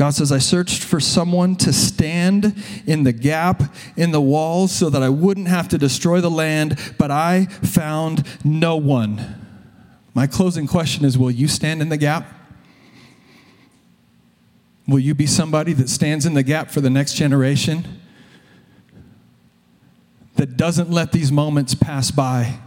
God 0.00 0.14
says, 0.14 0.32
I 0.32 0.38
searched 0.38 0.82
for 0.82 0.98
someone 0.98 1.56
to 1.56 1.74
stand 1.74 2.54
in 2.86 3.02
the 3.02 3.12
gap 3.12 3.62
in 3.98 4.12
the 4.12 4.20
walls 4.20 4.72
so 4.72 4.88
that 4.88 5.02
I 5.02 5.10
wouldn't 5.10 5.48
have 5.48 5.68
to 5.68 5.76
destroy 5.76 6.22
the 6.22 6.30
land, 6.30 6.78
but 6.96 7.10
I 7.10 7.44
found 7.44 8.26
no 8.42 8.76
one. 8.76 9.46
My 10.14 10.26
closing 10.26 10.66
question 10.66 11.04
is 11.04 11.18
Will 11.18 11.30
you 11.30 11.48
stand 11.48 11.82
in 11.82 11.90
the 11.90 11.98
gap? 11.98 12.32
Will 14.88 15.00
you 15.00 15.14
be 15.14 15.26
somebody 15.26 15.74
that 15.74 15.90
stands 15.90 16.24
in 16.24 16.32
the 16.32 16.42
gap 16.42 16.70
for 16.70 16.80
the 16.80 16.88
next 16.88 17.12
generation? 17.12 18.00
That 20.36 20.56
doesn't 20.56 20.90
let 20.90 21.12
these 21.12 21.30
moments 21.30 21.74
pass 21.74 22.10
by 22.10 22.58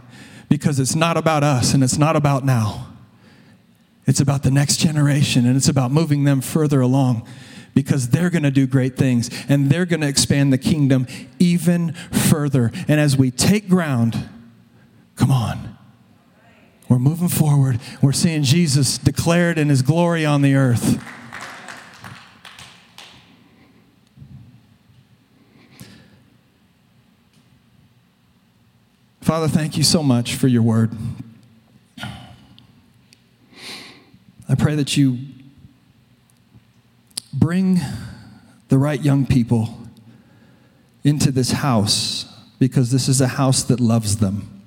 because 0.54 0.78
it's 0.78 0.94
not 0.94 1.16
about 1.16 1.42
us 1.42 1.74
and 1.74 1.82
it's 1.82 1.98
not 1.98 2.14
about 2.14 2.44
now. 2.44 2.86
It's 4.06 4.20
about 4.20 4.44
the 4.44 4.52
next 4.52 4.76
generation 4.76 5.46
and 5.46 5.56
it's 5.56 5.66
about 5.66 5.90
moving 5.90 6.22
them 6.22 6.40
further 6.40 6.80
along 6.80 7.26
because 7.74 8.10
they're 8.10 8.30
going 8.30 8.44
to 8.44 8.52
do 8.52 8.64
great 8.64 8.96
things 8.96 9.30
and 9.48 9.68
they're 9.68 9.84
going 9.84 10.02
to 10.02 10.06
expand 10.06 10.52
the 10.52 10.58
kingdom 10.58 11.08
even 11.40 11.92
further. 12.12 12.70
And 12.86 13.00
as 13.00 13.16
we 13.16 13.32
take 13.32 13.68
ground, 13.68 14.28
come 15.16 15.32
on. 15.32 15.76
We're 16.88 17.00
moving 17.00 17.26
forward. 17.26 17.80
We're 18.00 18.12
seeing 18.12 18.44
Jesus 18.44 18.96
declared 18.96 19.58
in 19.58 19.70
his 19.70 19.82
glory 19.82 20.24
on 20.24 20.42
the 20.42 20.54
earth. 20.54 21.02
Father, 29.34 29.48
thank 29.48 29.76
you 29.76 29.82
so 29.82 30.00
much 30.00 30.36
for 30.36 30.46
your 30.46 30.62
word. 30.62 30.92
I 34.48 34.54
pray 34.56 34.76
that 34.76 34.96
you 34.96 35.18
bring 37.32 37.80
the 38.68 38.78
right 38.78 39.02
young 39.02 39.26
people 39.26 39.76
into 41.02 41.32
this 41.32 41.50
house 41.50 42.32
because 42.60 42.92
this 42.92 43.08
is 43.08 43.20
a 43.20 43.26
house 43.26 43.64
that 43.64 43.80
loves 43.80 44.18
them. 44.18 44.62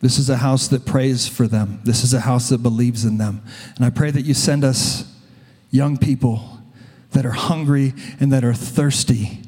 This 0.00 0.18
is 0.18 0.30
a 0.30 0.38
house 0.38 0.68
that 0.68 0.86
prays 0.86 1.28
for 1.28 1.46
them. 1.46 1.82
This 1.84 2.02
is 2.02 2.14
a 2.14 2.20
house 2.20 2.48
that 2.48 2.62
believes 2.62 3.04
in 3.04 3.18
them. 3.18 3.42
And 3.76 3.84
I 3.84 3.90
pray 3.90 4.10
that 4.10 4.24
you 4.24 4.32
send 4.32 4.64
us 4.64 5.04
young 5.70 5.98
people 5.98 6.60
that 7.10 7.26
are 7.26 7.32
hungry 7.32 7.92
and 8.18 8.32
that 8.32 8.42
are 8.42 8.54
thirsty 8.54 9.42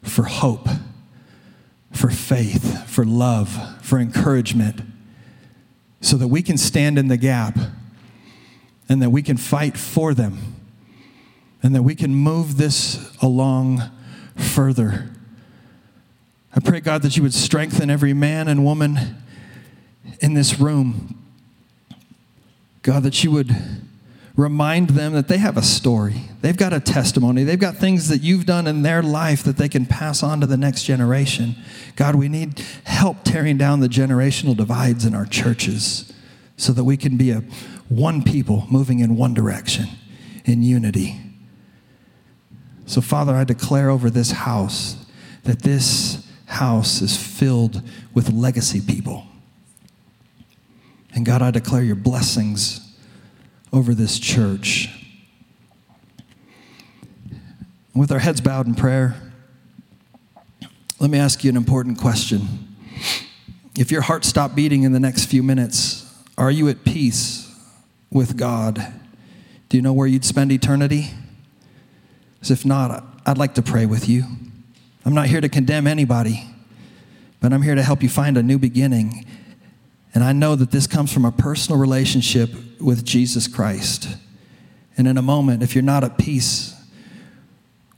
for 0.00 0.22
hope, 0.22 0.70
for 1.90 2.10
faith, 2.10 2.88
for 2.88 3.04
love, 3.04 3.82
for 3.82 3.98
encouragement, 3.98 4.80
so 6.00 6.16
that 6.16 6.28
we 6.28 6.42
can 6.42 6.56
stand 6.56 6.98
in 6.98 7.08
the 7.08 7.16
gap 7.16 7.58
and 8.88 9.02
that 9.02 9.10
we 9.10 9.22
can 9.22 9.36
fight 9.36 9.76
for 9.76 10.14
them 10.14 10.56
and 11.62 11.74
that 11.74 11.82
we 11.82 11.94
can 11.94 12.14
move 12.14 12.56
this 12.56 13.16
along 13.20 13.82
further. 14.36 15.10
I 16.54 16.60
pray, 16.60 16.80
God, 16.80 17.02
that 17.02 17.16
you 17.16 17.22
would 17.22 17.34
strengthen 17.34 17.90
every 17.90 18.12
man 18.12 18.48
and 18.48 18.64
woman 18.64 19.22
in 20.20 20.34
this 20.34 20.58
room. 20.58 21.16
God, 22.82 23.02
that 23.02 23.22
you 23.22 23.30
would 23.30 23.54
remind 24.40 24.90
them 24.90 25.12
that 25.12 25.28
they 25.28 25.38
have 25.38 25.56
a 25.56 25.62
story. 25.62 26.22
They've 26.40 26.56
got 26.56 26.72
a 26.72 26.80
testimony. 26.80 27.44
They've 27.44 27.58
got 27.58 27.76
things 27.76 28.08
that 28.08 28.22
you've 28.22 28.46
done 28.46 28.66
in 28.66 28.82
their 28.82 29.02
life 29.02 29.42
that 29.44 29.56
they 29.56 29.68
can 29.68 29.86
pass 29.86 30.22
on 30.22 30.40
to 30.40 30.46
the 30.46 30.56
next 30.56 30.84
generation. 30.84 31.56
God, 31.96 32.14
we 32.14 32.28
need 32.28 32.58
help 32.84 33.18
tearing 33.22 33.58
down 33.58 33.80
the 33.80 33.88
generational 33.88 34.56
divides 34.56 35.04
in 35.04 35.14
our 35.14 35.26
churches 35.26 36.12
so 36.56 36.72
that 36.72 36.84
we 36.84 36.96
can 36.96 37.16
be 37.16 37.30
a 37.30 37.40
one 37.88 38.22
people 38.22 38.66
moving 38.70 39.00
in 39.00 39.16
one 39.16 39.34
direction 39.34 39.88
in 40.44 40.62
unity. 40.62 41.20
So, 42.86 43.00
Father, 43.00 43.34
I 43.34 43.44
declare 43.44 43.90
over 43.90 44.10
this 44.10 44.30
house 44.32 44.96
that 45.44 45.62
this 45.62 46.26
house 46.46 47.02
is 47.02 47.16
filled 47.16 47.82
with 48.14 48.32
legacy 48.32 48.80
people. 48.80 49.26
And 51.14 51.26
God, 51.26 51.42
I 51.42 51.50
declare 51.50 51.82
your 51.82 51.96
blessings 51.96 52.89
over 53.72 53.94
this 53.94 54.18
church. 54.18 54.88
With 57.94 58.12
our 58.12 58.18
heads 58.18 58.40
bowed 58.40 58.66
in 58.66 58.74
prayer, 58.74 59.14
let 60.98 61.10
me 61.10 61.18
ask 61.18 61.42
you 61.44 61.50
an 61.50 61.56
important 61.56 61.98
question. 61.98 62.76
If 63.76 63.90
your 63.90 64.02
heart 64.02 64.24
stopped 64.24 64.54
beating 64.54 64.82
in 64.82 64.92
the 64.92 65.00
next 65.00 65.26
few 65.26 65.42
minutes, 65.42 66.12
are 66.36 66.50
you 66.50 66.68
at 66.68 66.84
peace 66.84 67.54
with 68.10 68.36
God, 68.36 68.84
do 69.68 69.76
you 69.76 69.82
know 69.82 69.92
where 69.92 70.06
you'd 70.06 70.24
spend 70.24 70.50
eternity? 70.50 71.10
As 72.42 72.50
if 72.50 72.66
not, 72.66 73.04
I'd 73.24 73.38
like 73.38 73.54
to 73.54 73.62
pray 73.62 73.86
with 73.86 74.08
you. 74.08 74.24
I'm 75.04 75.14
not 75.14 75.26
here 75.26 75.40
to 75.40 75.48
condemn 75.48 75.86
anybody, 75.86 76.44
but 77.40 77.52
I'm 77.52 77.62
here 77.62 77.74
to 77.74 77.82
help 77.82 78.02
you 78.02 78.08
find 78.08 78.36
a 78.36 78.42
new 78.42 78.58
beginning. 78.58 79.24
And 80.12 80.24
I 80.24 80.32
know 80.32 80.56
that 80.56 80.72
this 80.72 80.86
comes 80.86 81.12
from 81.12 81.24
a 81.24 81.32
personal 81.32 81.78
relationship 81.78 82.50
with 82.80 83.04
Jesus 83.04 83.46
Christ. 83.48 84.08
And 84.96 85.06
in 85.06 85.16
a 85.16 85.22
moment, 85.22 85.62
if 85.62 85.74
you're 85.74 85.82
not 85.82 86.04
at 86.04 86.18
peace 86.18 86.74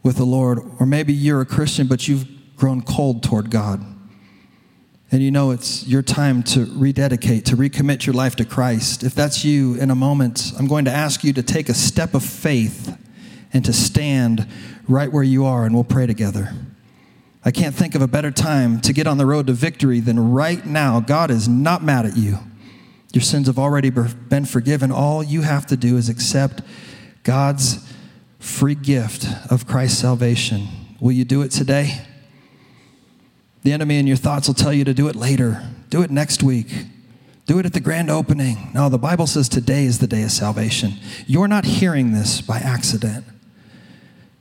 with 0.03 0.16
the 0.16 0.25
Lord, 0.25 0.59
or 0.79 0.87
maybe 0.87 1.12
you're 1.12 1.40
a 1.40 1.47
Christian, 1.47 1.87
but 1.87 2.09
you've 2.09 2.27
grown 2.57 2.83
cold 2.83 3.23
toward 3.23 3.51
God, 3.51 3.85
and 5.11 5.23
you 5.23 5.31
know 5.31 5.51
it's 5.51 5.87
your 5.87 6.03
time 6.03 6.42
to 6.45 6.64
rededicate, 6.73 7.45
to 7.47 7.57
recommit 7.57 8.07
your 8.07 8.14
life 8.14 8.37
to 8.37 8.45
Christ, 8.45 9.03
if 9.03 9.14
that's 9.14 9.45
you 9.45 9.75
in 9.75 9.90
a 9.90 9.95
moment, 9.95 10.53
I'm 10.59 10.66
going 10.66 10.87
to 10.87 10.90
ask 10.90 11.23
you 11.23 11.33
to 11.35 11.42
take 11.42 11.68
a 11.68 11.75
step 11.75 12.14
of 12.14 12.25
faith 12.25 12.99
and 13.53 13.64
to 13.64 13.73
stand 13.73 14.47
right 14.88 15.12
where 15.12 15.23
you 15.23 15.45
are, 15.45 15.64
and 15.64 15.75
we'll 15.75 15.85
pray 15.85 16.07
together. 16.07 16.55
I 17.45 17.51
can't 17.51 17.75
think 17.75 17.95
of 17.95 18.03
a 18.03 18.07
better 18.07 18.31
time 18.31 18.81
to 18.83 18.92
get 18.92 19.07
on 19.07 19.18
the 19.18 19.27
road 19.27 19.49
to 19.49 19.53
victory 19.53 20.01
than 20.01 20.33
right 20.33 20.64
now. 20.64 21.01
God 21.01 21.31
is 21.31 21.49
not 21.49 21.83
mad 21.83 22.07
at 22.07 22.16
you. 22.16 22.38
Your 23.12 23.22
sins 23.22 23.46
have 23.46 23.59
already 23.59 23.90
been 23.90 24.44
forgiven. 24.44 24.90
All 24.90 25.22
you 25.22 25.42
have 25.42 25.66
to 25.66 25.77
do 25.77 25.96
is 25.96 26.09
accept 26.09 26.62
God's 27.22 27.87
free 28.38 28.75
gift 28.75 29.27
of 29.51 29.66
Christ's 29.66 29.98
salvation. 29.98 30.66
Will 31.01 31.12
you 31.12 31.24
do 31.24 31.43
it 31.43 31.51
today? 31.51 32.07
The 33.62 33.72
enemy 33.72 33.99
in 33.99 34.07
your 34.07 34.16
thoughts 34.16 34.49
will 34.49 34.55
tell 34.55 34.72
you 34.72 34.84
to 34.84 34.95
do 34.95 35.09
it 35.09 35.14
later. 35.14 35.62
Do 35.91 36.03
it 36.03 36.11
next 36.11 36.43
week. 36.43 36.68
Do 37.47 37.59
it 37.59 37.66
at 37.66 37.74
the 37.74 37.80
grand 37.80 38.11
opening. 38.11 38.70
No, 38.74 38.89
the 38.89 38.99
Bible 38.99 39.26
says 39.26 39.49
today 39.49 39.84
is 39.84 39.99
the 39.99 40.07
day 40.07 40.22
of 40.22 40.30
salvation. 40.30 40.95
You're 41.26 41.49
not 41.49 41.64
hearing 41.64 42.12
this 42.12 42.41
by 42.41 42.59
accident. 42.59 43.24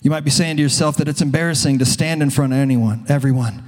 You 0.01 0.09
might 0.09 0.23
be 0.23 0.31
saying 0.31 0.57
to 0.57 0.63
yourself 0.63 0.97
that 0.97 1.07
it's 1.07 1.21
embarrassing 1.21 1.77
to 1.79 1.85
stand 1.85 2.23
in 2.23 2.29
front 2.29 2.53
of 2.53 2.59
anyone, 2.59 3.05
everyone. 3.07 3.63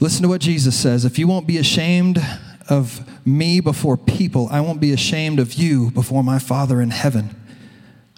Listen 0.00 0.22
to 0.22 0.28
what 0.28 0.40
Jesus 0.40 0.78
says. 0.78 1.04
If 1.04 1.18
you 1.18 1.26
won't 1.26 1.46
be 1.46 1.56
ashamed 1.56 2.20
of 2.68 3.26
me 3.26 3.60
before 3.60 3.96
people, 3.96 4.48
I 4.50 4.60
won't 4.60 4.80
be 4.80 4.92
ashamed 4.92 5.38
of 5.38 5.54
you 5.54 5.90
before 5.90 6.22
my 6.22 6.38
Father 6.38 6.80
in 6.80 6.90
heaven. 6.90 7.34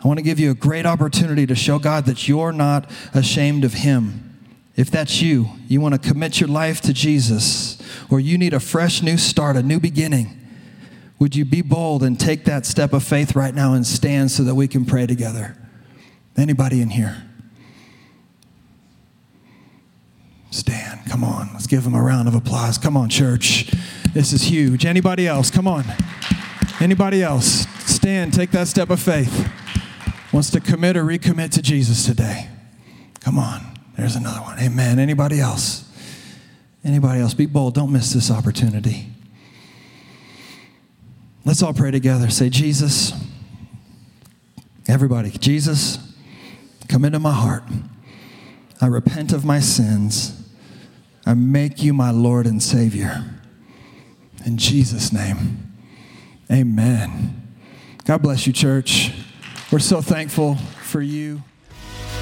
I 0.02 0.08
want 0.08 0.18
to 0.18 0.22
give 0.22 0.38
you 0.38 0.50
a 0.50 0.54
great 0.54 0.84
opportunity 0.84 1.46
to 1.46 1.54
show 1.54 1.78
God 1.78 2.04
that 2.06 2.28
you're 2.28 2.52
not 2.52 2.90
ashamed 3.14 3.64
of 3.64 3.72
him. 3.72 4.20
If 4.76 4.90
that's 4.90 5.22
you, 5.22 5.48
you 5.66 5.80
want 5.80 5.94
to 5.94 6.08
commit 6.08 6.40
your 6.40 6.48
life 6.48 6.80
to 6.82 6.92
Jesus, 6.92 7.78
or 8.10 8.20
you 8.20 8.36
need 8.36 8.52
a 8.52 8.60
fresh 8.60 9.02
new 9.02 9.16
start, 9.16 9.56
a 9.56 9.62
new 9.62 9.80
beginning, 9.80 10.40
would 11.18 11.36
you 11.36 11.44
be 11.44 11.62
bold 11.62 12.02
and 12.02 12.18
take 12.18 12.44
that 12.44 12.66
step 12.66 12.92
of 12.92 13.02
faith 13.04 13.36
right 13.36 13.54
now 13.54 13.72
and 13.72 13.86
stand 13.86 14.30
so 14.30 14.42
that 14.42 14.54
we 14.54 14.68
can 14.68 14.84
pray 14.84 15.06
together? 15.06 15.56
Anybody 16.36 16.82
in 16.82 16.90
here? 16.90 17.22
Stand. 20.50 21.00
Come 21.08 21.24
on, 21.24 21.50
let's 21.52 21.66
give 21.66 21.84
them 21.84 21.94
a 21.94 22.02
round 22.02 22.28
of 22.28 22.34
applause. 22.34 22.76
Come 22.76 22.96
on, 22.96 23.08
church. 23.08 23.72
This 24.14 24.32
is 24.32 24.42
huge. 24.42 24.86
Anybody 24.86 25.26
else? 25.26 25.50
Come 25.50 25.66
on. 25.66 25.84
Anybody 26.80 27.20
else? 27.20 27.66
Stand, 27.84 28.32
take 28.32 28.52
that 28.52 28.68
step 28.68 28.90
of 28.90 29.00
faith. 29.00 29.50
Wants 30.32 30.50
to 30.50 30.60
commit 30.60 30.96
or 30.96 31.02
recommit 31.02 31.50
to 31.50 31.62
Jesus 31.62 32.06
today. 32.06 32.48
Come 33.18 33.40
on. 33.40 33.60
There's 33.96 34.14
another 34.14 34.40
one. 34.40 34.60
Amen. 34.60 35.00
Anybody 35.00 35.40
else? 35.40 35.90
Anybody 36.84 37.22
else? 37.22 37.34
Be 37.34 37.46
bold. 37.46 37.74
Don't 37.74 37.92
miss 37.92 38.12
this 38.12 38.30
opportunity. 38.30 39.06
Let's 41.44 41.60
all 41.60 41.74
pray 41.74 41.90
together. 41.90 42.30
Say, 42.30 42.50
Jesus, 42.50 43.12
everybody, 44.86 45.30
Jesus, 45.30 45.98
come 46.88 47.04
into 47.04 47.18
my 47.18 47.32
heart. 47.32 47.64
I 48.80 48.86
repent 48.86 49.32
of 49.32 49.44
my 49.44 49.58
sins. 49.58 50.40
I 51.26 51.34
make 51.34 51.82
you 51.82 51.92
my 51.92 52.12
Lord 52.12 52.46
and 52.46 52.62
Savior. 52.62 53.24
In 54.44 54.58
Jesus' 54.58 55.12
name, 55.12 55.72
amen. 56.50 57.42
God 58.04 58.22
bless 58.22 58.46
you, 58.46 58.52
church. 58.52 59.12
We're 59.72 59.78
so 59.78 60.00
thankful 60.02 60.56
for 60.82 61.00
you. 61.00 61.42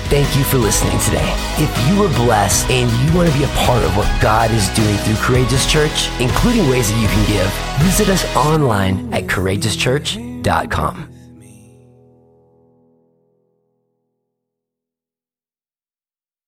Thank 0.05 0.37
you 0.37 0.45
for 0.45 0.59
listening 0.59 0.99
today. 1.01 1.35
If 1.57 1.89
you 1.89 2.01
were 2.01 2.09
blessed 2.25 2.71
and 2.71 2.91
you 3.09 3.17
want 3.17 3.31
to 3.31 3.39
be 3.39 3.45
a 3.45 3.49
part 3.49 3.83
of 3.83 3.97
what 3.97 4.09
God 4.21 4.51
is 4.51 4.69
doing 4.71 4.97
through 4.99 5.17
Courageous 5.17 5.71
Church, 5.71 6.11
including 6.21 6.69
ways 6.69 6.91
that 6.91 7.01
you 7.01 7.09
can 7.09 7.27
give, 7.27 7.51
visit 7.85 8.09
us 8.09 8.25
online 8.37 9.13
at 9.13 9.25
courageouschurch.com. 9.25 11.12